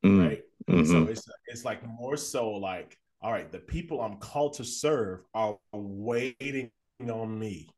Mm, 0.04 0.17
right? 0.17 0.41
mhm. 0.67 0.86
So 0.86 1.08
it's 1.08 1.28
it's 1.47 1.65
like 1.65 1.86
more 1.86 2.17
so 2.17 2.51
like, 2.51 2.97
all 3.21 3.32
right, 3.32 3.51
the 3.51 3.60
people 3.60 4.01
I'm 4.01 4.17
called 4.17 4.53
to 4.53 4.63
serve 4.63 5.21
are 5.34 5.58
waiting 5.73 6.71
on 7.10 7.38
me 7.38 7.69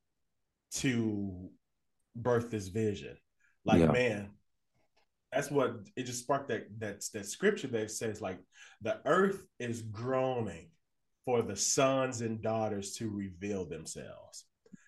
to 0.75 1.49
birth 2.15 2.51
this 2.51 2.67
vision. 2.67 3.17
Like, 3.65 3.79
Yeah. 3.79 3.91
man, 3.91 4.31
that's 5.31 5.51
what 5.51 5.75
it 5.95 6.03
just 6.03 6.23
sparked 6.23 6.49
that 6.49 6.67
that's 6.79 7.09
that 7.09 7.25
scripture 7.25 7.67
that 7.67 7.91
says 7.91 8.19
like 8.19 8.39
the 8.81 8.99
earth 9.05 9.43
is 9.59 9.83
groaning 9.83 10.71
for 11.23 11.43
the 11.43 11.55
sons 11.55 12.21
and 12.21 12.41
daughters 12.41 12.95
to 12.95 13.09
reveal 13.11 13.65
themselves. 13.65 14.45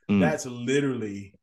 Mm. 0.10 0.20
That's 0.20 0.48
literally 0.48 1.36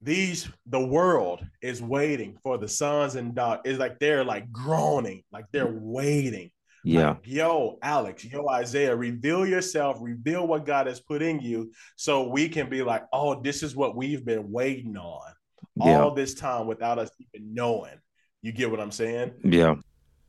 these 0.00 0.48
the 0.66 0.84
world 0.84 1.44
is 1.62 1.82
waiting 1.82 2.38
for 2.44 2.58
the 2.58 2.68
sons 2.68 3.16
and 3.16 3.34
daughters. 3.34 3.62
It's 3.64 3.78
like 3.80 3.98
they're 3.98 4.24
like 4.24 4.52
groaning, 4.52 5.24
like 5.32 5.46
they're 5.52 5.74
waiting. 5.80 6.51
Yeah. 6.84 7.10
Like, 7.10 7.26
yo, 7.26 7.78
Alex, 7.82 8.24
yo, 8.24 8.46
Isiah, 8.58 8.96
reveal 8.96 9.46
yourself, 9.46 9.98
reveal 10.00 10.46
what 10.46 10.66
God 10.66 10.86
has 10.86 11.00
put 11.00 11.22
in 11.22 11.40
you, 11.40 11.72
so 11.96 12.28
we 12.28 12.48
can 12.48 12.68
be 12.68 12.82
like, 12.82 13.04
oh, 13.12 13.40
this 13.40 13.62
is 13.62 13.76
what 13.76 13.94
we've 13.96 14.24
been 14.24 14.50
waiting 14.50 14.96
on 14.96 15.32
Yeah. 15.76 16.00
all 16.02 16.14
this 16.14 16.34
time 16.34 16.66
without 16.66 16.98
us 16.98 17.10
even 17.20 17.54
knowing. 17.54 17.98
You 18.42 18.52
get 18.52 18.70
what 18.70 18.80
I'm 18.80 18.90
saying? 18.90 19.32
Yeah. 19.44 19.76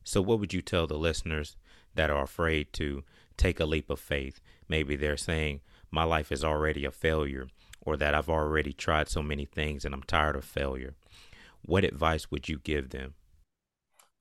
So, 0.04 0.22
what 0.22 0.40
would 0.40 0.54
you 0.54 0.62
tell 0.62 0.86
the 0.86 0.98
listeners 0.98 1.56
that 1.96 2.10
are 2.10 2.22
afraid 2.24 2.74
to 2.74 3.04
take 3.38 3.60
a 3.60 3.66
leap 3.66 3.90
of 3.90 4.00
faith? 4.00 4.40
Maybe 4.68 4.96
they're 4.96 5.18
saying, 5.18 5.62
My 5.90 6.04
life 6.04 6.32
is 6.32 6.44
already 6.44 6.86
a 6.86 6.92
failure, 6.92 7.48
or 7.82 7.98
that 7.98 8.14
I've 8.14 8.30
already 8.30 8.74
tried 8.74 9.10
so 9.10 9.24
many 9.24 9.46
things 9.46 9.86
and 9.86 9.94
I'm 9.96 10.04
tired 10.04 10.36
of 10.36 10.46
failure. 10.46 10.96
What 11.66 11.84
advice 11.84 12.30
would 12.30 12.48
you 12.50 12.60
give 12.60 12.90
them? 12.90 13.16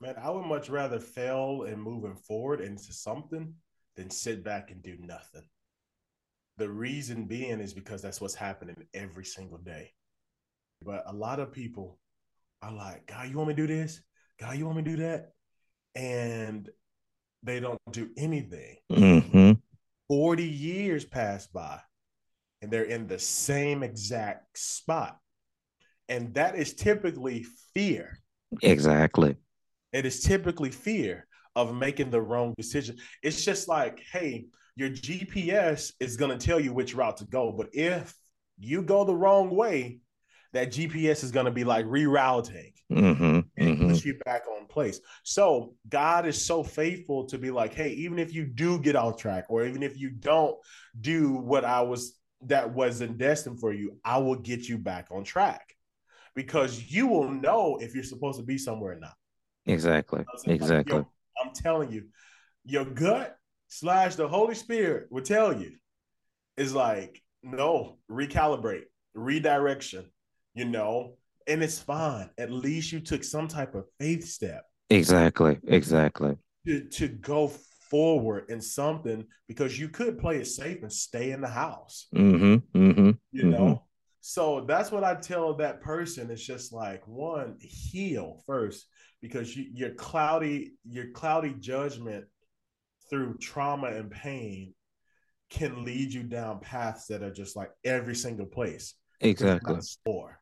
Man, 0.03 0.17
I 0.21 0.31
would 0.31 0.47
much 0.47 0.69
rather 0.69 0.99
fail 0.99 1.63
and 1.63 1.81
moving 1.81 2.17
forward 2.17 2.61
into 2.61 2.93
something 2.93 3.55
than 3.95 4.11
sit 4.11 4.43
back 4.43 4.73
and 4.73 4.83
do 4.83 4.97
nothing. 4.99 5.45
The 6.57 6.69
reason 6.69 7.27
being 7.27 7.61
is 7.61 7.73
because 7.73 8.03
that's 8.03 8.21
what's 8.21 8.35
happening 8.35 8.75
every 8.95 9.25
single 9.25 9.59
day. 9.59 9.93
But 10.85 11.05
a 11.07 11.13
lot 11.13 11.39
of 11.39 11.53
people 11.53 12.01
are 12.63 12.73
like, 12.73 13.07
God, 13.07 13.31
you 13.31 13.37
want 13.37 13.51
me 13.51 13.55
to 13.55 13.65
do 13.65 13.73
this? 13.73 14.03
God, 14.41 14.59
you 14.59 14.67
want 14.67 14.79
me 14.79 14.83
to 14.83 14.91
do 14.91 14.97
that? 15.05 15.31
And 15.95 16.69
they 17.45 17.61
don't 17.61 17.79
do 17.93 18.11
anything. 18.17 18.79
hmm 18.93 19.53
40 20.09 20.43
years 20.45 21.05
pass 21.05 21.47
by 21.47 21.79
and 22.61 22.73
they're 22.73 22.83
in 22.83 23.07
the 23.07 23.21
same 23.21 23.85
exact 23.85 24.59
spot. 24.59 25.17
And 26.09 26.35
that 26.35 26.57
is 26.57 26.75
typically 26.75 27.47
fear. 27.73 28.19
Exactly. 28.63 29.37
It 29.93 30.07
is 30.07 30.21
typically 30.21 30.71
fear 30.71 31.27
of 31.55 31.75
making 31.75 32.11
the 32.11 32.21
wrong 32.21 32.55
decision. 32.57 32.97
It's 33.23 33.45
just 33.45 33.69
like, 33.69 34.01
hey, 34.11 34.47
your 34.77 34.91
GPS 34.91 35.93
is 36.01 36.17
going 36.17 36.37
to 36.37 36.45
tell 36.45 36.59
you 36.59 36.73
which 36.73 36.95
route 36.95 37.19
to 37.19 37.27
go. 37.27 37.53
But 37.53 37.69
if 37.73 38.15
you 38.59 38.83
go 38.83 39.05
the 39.05 39.15
wrong 39.15 39.55
way, 39.55 40.01
that 40.53 40.73
GPS 40.73 41.25
is 41.25 41.31
going 41.31 41.47
to 41.47 41.53
be 41.53 41.65
like 41.65 41.87
rerouting 41.87 42.73
hmm 42.91 43.41
and 43.57 43.79
hmm 43.79 43.89
push 43.89 44.05
you 44.05 44.19
back 44.25 44.45
on 44.49 44.67
place. 44.67 45.01
So 45.25 45.75
God 45.89 46.27
is 46.27 46.43
so 46.45 46.63
faithful 46.63 47.27
to 47.27 47.39
be 47.39 47.51
like, 47.51 47.75
hey, 47.75 47.91
even 47.91 48.19
if 48.19 48.33
you 48.35 48.47
do 48.47 48.79
get 48.79 48.97
off 48.97 49.19
track, 49.19 49.47
or 49.49 49.67
even 49.67 49.83
if 49.83 49.99
you 49.99 50.11
don't 50.11 50.57
do 51.01 51.33
what 51.35 51.65
I 51.65 51.83
was 51.83 52.19
that 52.47 52.73
wasn't 52.73 53.19
destined 53.19 53.61
for 53.61 53.73
you, 53.73 53.99
I 54.05 54.19
will 54.19 54.37
get 54.37 54.69
you 54.69 54.79
back 54.79 55.09
on 55.11 55.25
track 55.25 55.75
because 56.35 56.91
you 56.91 57.07
will 57.07 57.31
know 57.31 57.79
if 57.81 57.95
you're 57.95 58.05
supposed 58.05 58.39
to 58.39 58.45
be 58.45 58.59
somewhere 58.59 58.93
or 58.93 59.01
not. 59.01 59.15
Exactly. 59.67 60.25
Exactly. 60.47 61.05
I'm 61.43 61.51
telling 61.55 61.91
you, 61.91 62.07
your 62.65 62.85
gut 62.85 63.37
slash 63.69 64.17
the 64.17 64.29
Holy 64.29 64.55
Spirit 64.55 65.09
will 65.11 65.23
tell 65.23 65.59
you 65.59 65.73
is 66.57 66.75
like, 66.75 67.23
no, 67.43 67.99
recalibrate, 68.11 68.85
redirection, 69.15 70.11
you 70.55 70.65
know, 70.65 71.17
and 71.47 71.63
it's 71.63 71.79
fine. 71.79 72.31
At 72.39 72.53
least 72.53 72.93
you 72.93 73.01
took 73.01 73.25
some 73.25 73.49
type 73.49 73.75
of 73.75 73.87
faith 73.99 74.25
step 74.25 74.65
Exactly. 74.91 75.59
Exactly. 75.67 76.37
to, 76.67 76.89
to 76.89 77.09
go 77.09 77.51
forward 77.91 78.45
in 78.49 78.61
something 78.61 79.27
because 79.49 79.79
you 79.79 79.89
could 79.89 80.19
play 80.19 80.39
it 80.39 80.47
safe 80.47 80.83
and 80.83 80.93
stay 80.93 81.31
in 81.31 81.41
the 81.41 81.49
house, 81.49 82.09
Mm-hmm, 82.15 82.79
mm-hmm, 82.79 83.11
you 83.33 83.45
know. 83.45 83.83
So 84.25 84.65
that's 84.69 84.93
what 84.93 85.03
I 85.03 85.17
tell 85.17 85.53
that 85.55 85.81
person. 85.81 86.31
It's 86.31 86.47
just 86.47 86.73
like 86.73 87.07
one, 87.09 87.57
heal 87.61 88.41
first 88.47 88.87
because 89.21 89.55
you, 89.57 89.67
your 89.75 89.95
cloudy, 89.95 90.75
your 90.89 91.11
cloudy 91.11 91.55
judgment 91.59 92.27
through 93.11 93.39
trauma 93.39 93.89
and 93.89 94.13
pain 94.13 94.75
can 95.51 95.85
lead 95.85 96.13
you 96.13 96.23
down 96.23 96.61
paths 96.61 97.09
that 97.09 97.25
are 97.25 97.33
just 97.33 97.57
like 97.57 97.71
every 97.85 98.15
single 98.15 98.47
place. 98.47 98.95
Exactly. 99.21 99.81
Or 100.07 100.39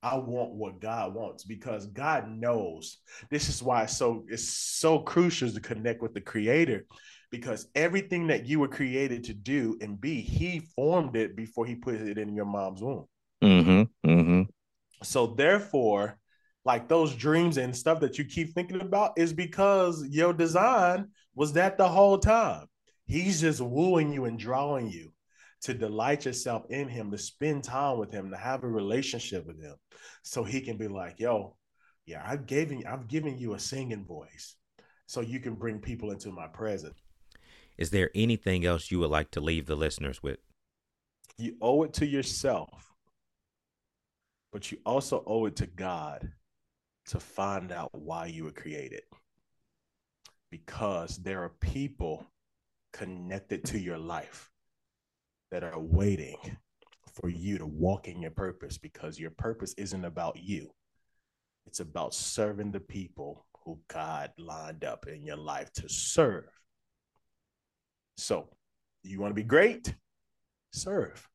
I 0.00 0.16
want 0.16 0.52
what 0.52 0.80
God 0.80 1.12
wants 1.12 1.42
because 1.42 1.86
God 1.86 2.30
knows. 2.30 2.98
This 3.32 3.48
is 3.48 3.60
why 3.60 3.82
it's 3.82 3.96
so 3.96 4.24
it's 4.28 4.48
so 4.48 5.00
crucial 5.00 5.50
to 5.50 5.60
connect 5.60 6.02
with 6.02 6.14
the 6.14 6.20
creator 6.20 6.86
because 7.30 7.68
everything 7.74 8.26
that 8.28 8.46
you 8.46 8.60
were 8.60 8.68
created 8.68 9.24
to 9.24 9.34
do 9.34 9.76
and 9.80 10.00
be, 10.00 10.20
he 10.20 10.60
formed 10.60 11.16
it 11.16 11.36
before 11.36 11.66
he 11.66 11.74
put 11.74 11.94
it 11.96 12.18
in 12.18 12.34
your 12.34 12.46
mom's 12.46 12.82
womb. 12.82 13.06
Mm-hmm. 13.42 14.08
Mm-hmm. 14.08 14.42
So 15.02 15.28
therefore, 15.28 16.18
like 16.64 16.88
those 16.88 17.14
dreams 17.14 17.56
and 17.56 17.74
stuff 17.76 18.00
that 18.00 18.18
you 18.18 18.24
keep 18.24 18.54
thinking 18.54 18.80
about 18.80 19.12
is 19.16 19.32
because 19.32 20.06
your 20.08 20.32
design 20.32 21.08
was 21.34 21.52
that 21.54 21.78
the 21.78 21.88
whole 21.88 22.18
time. 22.18 22.66
He's 23.06 23.40
just 23.40 23.60
wooing 23.60 24.12
you 24.12 24.26
and 24.26 24.38
drawing 24.38 24.90
you 24.90 25.12
to 25.62 25.74
delight 25.74 26.24
yourself 26.26 26.64
in 26.68 26.88
him, 26.88 27.10
to 27.10 27.18
spend 27.18 27.64
time 27.64 27.98
with 27.98 28.12
him, 28.12 28.30
to 28.30 28.36
have 28.36 28.64
a 28.64 28.68
relationship 28.68 29.46
with 29.46 29.62
him. 29.62 29.74
So 30.22 30.44
he 30.44 30.60
can 30.60 30.76
be 30.76 30.88
like, 30.88 31.18
yo, 31.18 31.56
yeah, 32.06 32.22
I've 32.24 32.46
given 32.46 32.84
I've 32.86 33.08
given 33.08 33.38
you 33.38 33.54
a 33.54 33.58
singing 33.58 34.04
voice 34.04 34.56
so 35.06 35.20
you 35.20 35.40
can 35.40 35.54
bring 35.54 35.78
people 35.78 36.10
into 36.10 36.30
my 36.30 36.46
presence. 36.48 36.98
Is 37.78 37.90
there 37.90 38.10
anything 38.14 38.66
else 38.66 38.90
you 38.90 38.98
would 38.98 39.10
like 39.10 39.30
to 39.30 39.40
leave 39.40 39.66
the 39.66 39.76
listeners 39.76 40.22
with? 40.22 40.38
You 41.38 41.56
owe 41.60 41.84
it 41.84 41.92
to 41.94 42.06
yourself, 42.06 42.92
but 44.52 44.72
you 44.72 44.78
also 44.84 45.22
owe 45.26 45.46
it 45.46 45.56
to 45.56 45.66
God 45.66 46.32
to 47.06 47.20
find 47.20 47.70
out 47.70 47.90
why 47.92 48.26
you 48.26 48.44
were 48.44 48.52
created. 48.52 49.02
Because 50.50 51.18
there 51.18 51.44
are 51.44 51.52
people 51.60 52.26
connected 52.92 53.64
to 53.66 53.78
your 53.78 53.98
life 53.98 54.50
that 55.52 55.62
are 55.62 55.78
waiting 55.78 56.36
for 57.12 57.28
you 57.28 57.58
to 57.58 57.66
walk 57.66 58.08
in 58.08 58.20
your 58.20 58.30
purpose 58.30 58.76
because 58.76 59.20
your 59.20 59.30
purpose 59.30 59.74
isn't 59.78 60.04
about 60.04 60.36
you. 60.36 60.70
It's 61.66 61.80
about 61.80 62.14
serving 62.14 62.72
the 62.72 62.80
people 62.80 63.46
who 63.64 63.78
God 63.88 64.32
lined 64.38 64.84
up 64.84 65.06
in 65.06 65.22
your 65.22 65.36
life 65.36 65.72
to 65.74 65.88
serve. 65.88 66.48
So, 68.18 68.48
you 69.04 69.20
want 69.20 69.30
to 69.30 69.40
be 69.40 69.44
great? 69.44 69.94
Serve. 70.72 71.28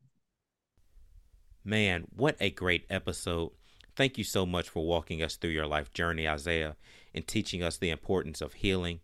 Man, 1.63 2.03
what 2.13 2.35
a 2.41 2.49
great 2.49 2.85
episode. 2.89 3.51
Thank 3.95 4.17
you 4.17 4.25
so 4.25 4.45
much 4.45 4.67
for 4.67 4.85
walking 4.85 5.23
us 5.23 5.37
through 5.37 5.51
your 5.51 5.65
life 5.65 5.93
journey, 5.93 6.25
Isiah, 6.25 6.75
and 7.15 7.25
teaching 7.25 7.63
us 7.63 7.77
the 7.77 7.89
importance 7.89 8.41
of 8.41 8.55
healing. 8.55 8.99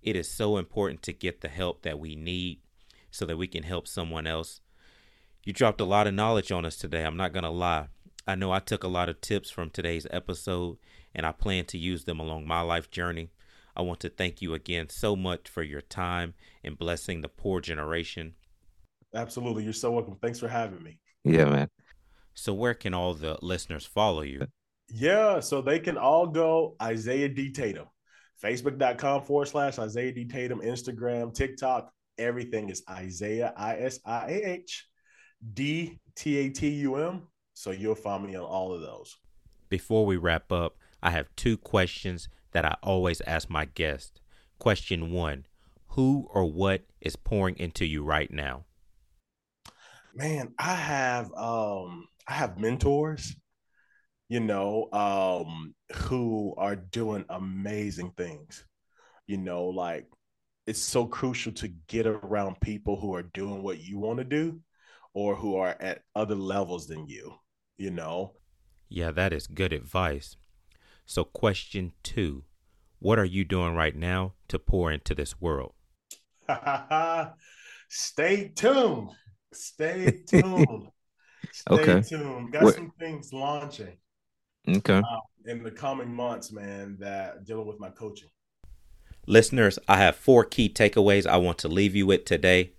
It 0.00 0.16
is 0.16 0.30
so 0.30 0.56
important 0.56 1.02
to 1.02 1.12
get 1.12 1.42
the 1.42 1.48
help 1.48 1.82
that 1.82 1.98
we 1.98 2.16
need 2.16 2.60
so 3.10 3.26
that 3.26 3.36
we 3.36 3.46
can 3.46 3.64
help 3.64 3.86
someone 3.86 4.26
else. 4.26 4.62
You 5.44 5.52
dropped 5.52 5.82
a 5.82 5.84
lot 5.84 6.06
of 6.06 6.14
knowledge 6.14 6.50
on 6.50 6.64
us 6.64 6.76
today. 6.76 7.04
I'm 7.04 7.18
not 7.18 7.34
going 7.34 7.44
to 7.44 7.50
lie. 7.50 7.88
I 8.26 8.36
know 8.36 8.52
I 8.52 8.60
took 8.60 8.82
a 8.82 8.88
lot 8.88 9.10
of 9.10 9.20
tips 9.20 9.50
from 9.50 9.68
today's 9.68 10.06
episode 10.10 10.78
and 11.14 11.26
I 11.26 11.32
plan 11.32 11.66
to 11.66 11.78
use 11.78 12.04
them 12.04 12.20
along 12.20 12.46
my 12.46 12.62
life 12.62 12.90
journey. 12.90 13.28
I 13.78 13.82
want 13.82 14.00
to 14.00 14.08
thank 14.08 14.42
you 14.42 14.54
again 14.54 14.88
so 14.88 15.14
much 15.14 15.48
for 15.48 15.62
your 15.62 15.80
time 15.80 16.34
and 16.64 16.76
blessing 16.76 17.20
the 17.20 17.28
pour 17.28 17.60
generation. 17.60 18.34
Absolutely. 19.14 19.62
You're 19.62 19.72
so 19.72 19.92
welcome. 19.92 20.16
Thanks 20.20 20.40
for 20.40 20.48
having 20.48 20.82
me. 20.82 20.98
Yeah, 21.24 21.44
man. 21.44 21.68
So, 22.34 22.52
where 22.52 22.74
can 22.74 22.92
all 22.92 23.14
the 23.14 23.38
listeners 23.40 23.86
follow 23.86 24.22
you? 24.22 24.46
Yeah, 24.90 25.40
so 25.40 25.60
they 25.60 25.78
can 25.78 25.96
all 25.96 26.26
go 26.26 26.76
Isiah 26.82 27.28
D. 27.28 27.52
Tatum, 27.52 27.86
facebook.com 28.42 29.22
forward 29.22 29.46
slash 29.46 29.78
Isiah 29.78 30.12
D. 30.12 30.24
Tatum, 30.24 30.60
Instagram, 30.60 31.32
TikTok, 31.32 31.92
everything 32.18 32.70
is 32.70 32.82
Isiah, 33.00 33.52
I 33.56 33.76
S 33.76 34.00
I 34.04 34.26
A 34.28 34.50
H 34.50 34.86
D 35.54 35.98
T 36.16 36.38
A 36.38 36.48
T 36.50 36.68
U 36.68 36.96
M. 36.96 37.22
So 37.54 37.70
you'll 37.70 37.94
find 37.94 38.24
me 38.24 38.34
on 38.34 38.44
all 38.44 38.72
of 38.72 38.80
those. 38.80 39.16
Before 39.68 40.06
we 40.06 40.16
wrap 40.16 40.50
up, 40.50 40.76
I 41.02 41.10
have 41.10 41.28
two 41.36 41.56
questions 41.56 42.28
that 42.52 42.64
I 42.64 42.76
always 42.82 43.20
ask 43.22 43.50
my 43.50 43.64
guests. 43.66 44.20
Question 44.58 45.12
one 45.12 45.46
Who 45.88 46.28
or 46.32 46.44
what 46.44 46.82
is 47.00 47.16
pouring 47.16 47.56
into 47.58 47.84
you 47.86 48.02
right 48.02 48.30
now? 48.30 48.64
Man, 50.14 50.54
I 50.58 50.74
have 50.74 51.32
um 51.34 52.08
I 52.26 52.34
have 52.34 52.58
mentors, 52.58 53.34
you 54.28 54.40
know, 54.40 54.90
um, 54.92 55.74
who 55.94 56.54
are 56.58 56.76
doing 56.76 57.24
amazing 57.30 58.12
things. 58.16 58.64
You 59.26 59.38
know, 59.38 59.66
like 59.66 60.06
it's 60.66 60.80
so 60.80 61.06
crucial 61.06 61.52
to 61.54 61.68
get 61.88 62.06
around 62.06 62.60
people 62.60 63.00
who 63.00 63.14
are 63.14 63.22
doing 63.24 63.62
what 63.62 63.80
you 63.80 63.98
want 63.98 64.18
to 64.18 64.24
do 64.24 64.60
or 65.14 65.36
who 65.36 65.56
are 65.56 65.76
at 65.80 66.02
other 66.14 66.36
levels 66.36 66.86
than 66.88 67.08
you, 67.08 67.34
you 67.78 67.90
know. 67.90 68.34
Yeah, 68.90 69.12
that 69.12 69.32
is 69.32 69.46
good 69.46 69.72
advice. 69.72 70.36
So, 71.08 71.24
question 71.24 71.92
two 72.02 72.44
What 72.98 73.18
are 73.18 73.24
you 73.24 73.42
doing 73.42 73.74
right 73.74 73.96
now 73.96 74.34
to 74.48 74.58
pour 74.58 74.92
into 74.92 75.14
this 75.14 75.40
world? 75.40 75.72
Stay 77.88 78.52
tuned. 78.54 79.08
Stay 79.50 80.20
tuned. 80.28 80.88
Stay 81.52 81.74
okay. 81.74 82.02
tuned. 82.02 82.52
Got 82.52 82.62
what? 82.62 82.74
some 82.74 82.92
things 82.98 83.32
launching. 83.32 83.96
Okay. 84.68 84.98
Uh, 84.98 85.20
in 85.46 85.62
the 85.62 85.70
coming 85.70 86.12
months, 86.14 86.52
man, 86.52 86.98
that 87.00 87.46
dealing 87.46 87.66
with 87.66 87.80
my 87.80 87.88
coaching. 87.88 88.28
Listeners, 89.26 89.78
I 89.88 89.96
have 89.96 90.14
four 90.14 90.44
key 90.44 90.68
takeaways 90.68 91.26
I 91.26 91.38
want 91.38 91.56
to 91.58 91.68
leave 91.68 91.96
you 91.96 92.04
with 92.04 92.26
today. 92.26 92.72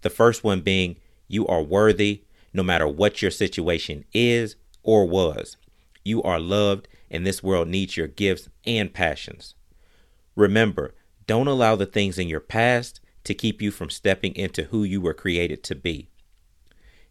The 0.00 0.08
first 0.08 0.42
one 0.42 0.62
being 0.62 0.96
you 1.28 1.46
are 1.48 1.62
worthy 1.62 2.22
no 2.54 2.62
matter 2.62 2.88
what 2.88 3.20
your 3.20 3.30
situation 3.30 4.06
is 4.14 4.56
or 4.82 5.06
was. 5.06 5.58
You 6.02 6.22
are 6.22 6.40
loved, 6.40 6.88
and 7.14 7.24
this 7.24 7.42
world 7.42 7.68
needs 7.68 7.96
your 7.96 8.08
gifts 8.08 8.48
and 8.66 8.92
passions. 8.92 9.54
Remember, 10.34 10.94
don't 11.28 11.46
allow 11.46 11.76
the 11.76 11.86
things 11.86 12.18
in 12.18 12.28
your 12.28 12.40
past 12.40 13.00
to 13.22 13.34
keep 13.34 13.62
you 13.62 13.70
from 13.70 13.88
stepping 13.88 14.34
into 14.34 14.64
who 14.64 14.82
you 14.82 15.00
were 15.00 15.14
created 15.14 15.62
to 15.62 15.76
be. 15.76 16.10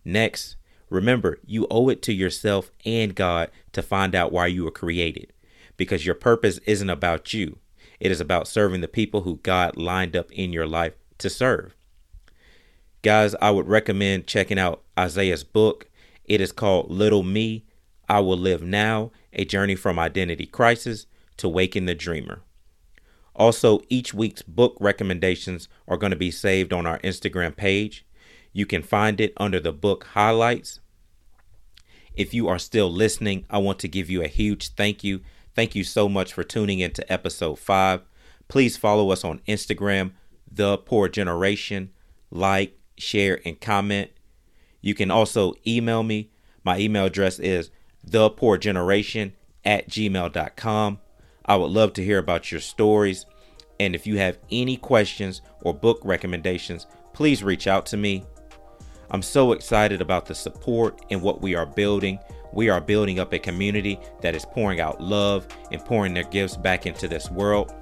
Next, 0.04 0.58
remember 0.90 1.40
you 1.46 1.66
owe 1.72 1.88
it 1.88 2.02
to 2.04 2.14
yourself 2.14 2.70
and 2.86 3.16
God 3.16 3.50
to 3.72 3.82
find 3.82 4.14
out 4.14 4.34
why 4.34 4.48
you 4.48 4.66
were 4.66 4.72
created, 4.72 5.32
because 5.78 6.06
your 6.06 6.16
purpose 6.16 6.60
isn't 6.66 6.90
about 6.90 7.34
you. 7.34 7.60
It 8.02 8.12
is 8.12 8.20
about 8.20 8.48
serving 8.48 8.82
the 8.82 8.90
people 8.90 9.22
who 9.22 9.38
God 9.38 9.78
lined 9.78 10.18
up 10.18 10.30
in 10.34 10.52
your 10.52 10.68
life 10.68 10.94
to 11.20 11.30
serve. 11.30 11.78
Guys, 13.02 13.36
I 13.42 13.52
would 13.52 13.70
recommend 13.70 14.28
checking 14.28 14.60
out 14.60 14.84
Isiah's 15.00 15.46
book. 15.46 15.90
It 16.26 16.42
is 16.42 16.52
called 16.52 16.92
Little 16.92 17.24
Me, 17.24 17.64
I 18.10 18.20
Will 18.20 18.38
Live 18.38 18.62
Now 18.62 19.12
A 19.34 19.46
Journey 19.46 19.76
from 19.76 20.00
Identity 20.00 20.46
Crisis 20.46 21.06
to 21.38 21.50
Waking 21.50 21.86
the 21.86 21.96
Dreamer. 21.96 22.42
Also, 23.36 23.82
each 23.90 24.14
week's 24.14 24.44
book 24.44 24.78
recommendations 24.80 25.68
are 25.88 25.98
going 25.98 26.12
to 26.12 26.16
be 26.16 26.32
saved 26.32 26.72
on 26.72 26.86
our 26.86 27.00
Instagram 27.00 27.56
page. 27.56 28.06
You 28.52 28.66
can 28.66 28.84
find 28.84 29.20
it 29.20 29.34
under 29.38 29.60
the 29.60 29.74
book 29.74 30.04
highlights. 30.14 30.80
If 32.16 32.34
you 32.34 32.48
are 32.48 32.60
still 32.60 32.92
listening, 32.92 33.46
I 33.50 33.58
want 33.58 33.80
to 33.80 33.88
give 33.88 34.10
you 34.10 34.22
a 34.22 34.28
huge 34.28 34.70
thank 34.76 35.04
you. 35.04 35.22
Thank 35.56 35.74
you 35.74 35.84
so 35.84 36.08
much 36.08 36.32
for 36.32 36.44
tuning 36.44 36.80
into 36.80 37.12
episode 37.12 37.58
five. 37.58 38.02
Please 38.48 38.78
follow 38.78 39.10
us 39.10 39.24
on 39.24 39.42
Instagram, 39.48 40.12
The 40.52 40.78
Pour 40.78 41.10
Generation. 41.10 41.90
Like, 42.30 42.78
share, 42.98 43.40
and 43.46 43.60
comment. 43.60 44.12
You 44.82 44.94
can 44.94 45.10
also 45.10 45.54
email 45.66 46.04
me. 46.04 46.30
My 46.64 46.78
email 46.78 47.06
address 47.06 47.40
is 47.40 47.72
thepourgeneration 48.10 49.34
at 49.66 49.90
gmail.com. 49.90 51.00
I 51.46 51.56
would 51.56 51.72
love 51.72 51.94
to 51.94 52.04
hear 52.04 52.20
about 52.20 52.52
your 52.52 52.62
stories. 52.62 53.26
And 53.80 53.96
if 53.96 54.08
you 54.08 54.18
have 54.18 54.40
any 54.52 54.78
questions 54.78 55.42
or 55.62 55.74
book 55.74 56.00
recommendations, 56.04 56.88
please 57.14 57.44
reach 57.44 57.68
out 57.68 57.86
to 57.88 57.98
me. 57.98 58.24
I'm 59.12 59.22
so 59.22 59.52
excited 59.52 60.02
about 60.02 60.26
the 60.26 60.36
support 60.36 61.06
and 61.10 61.22
what 61.22 61.42
we 61.42 61.56
are 61.56 61.66
building. 61.66 62.20
We 62.54 62.70
are 62.70 62.82
building 62.82 63.20
up 63.20 63.34
a 63.34 63.40
community 63.40 64.00
that 64.22 64.36
is 64.36 64.46
pouring 64.46 64.80
out 64.80 65.02
love 65.02 65.48
and 65.72 65.84
pouring 65.84 66.14
their 66.14 66.24
gifts 66.24 66.56
back 66.56 66.86
into 66.86 67.08
this 67.08 67.30
world. 67.30 67.74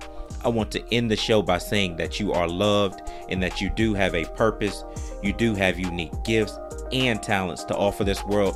I 0.44 0.50
want 0.50 0.72
to 0.72 0.94
end 0.94 1.12
the 1.12 1.16
show 1.16 1.42
by 1.42 1.58
saying 1.58 1.98
that 1.98 2.20
you 2.20 2.34
are 2.34 2.48
loved 2.48 3.02
and 3.30 3.44
that 3.44 3.62
you 3.62 3.70
do 3.70 3.94
have 3.94 4.16
a 4.16 4.26
purpose. 4.26 4.84
You 5.22 5.34
do 5.34 5.56
have 5.56 5.78
unique 5.78 6.12
gifts 6.24 6.58
and 6.92 7.22
talents 7.22 7.64
to 7.66 7.76
offer 7.76 8.04
this 8.04 8.24
world. 8.26 8.56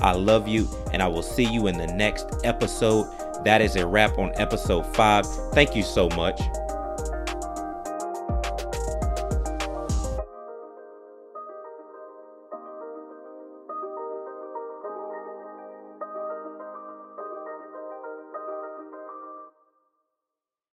I 0.00 0.12
love 0.12 0.46
you, 0.46 0.68
and 0.92 1.02
I 1.02 1.08
will 1.08 1.22
see 1.22 1.44
you 1.44 1.66
in 1.66 1.78
the 1.78 1.86
next 1.86 2.26
episode. 2.44 3.06
That 3.44 3.60
is 3.60 3.76
a 3.76 3.86
wrap 3.86 4.18
on 4.18 4.32
episode 4.36 4.84
five. 4.94 5.26
Thank 5.52 5.74
you 5.76 5.82
so 5.82 6.08
much. 6.10 6.40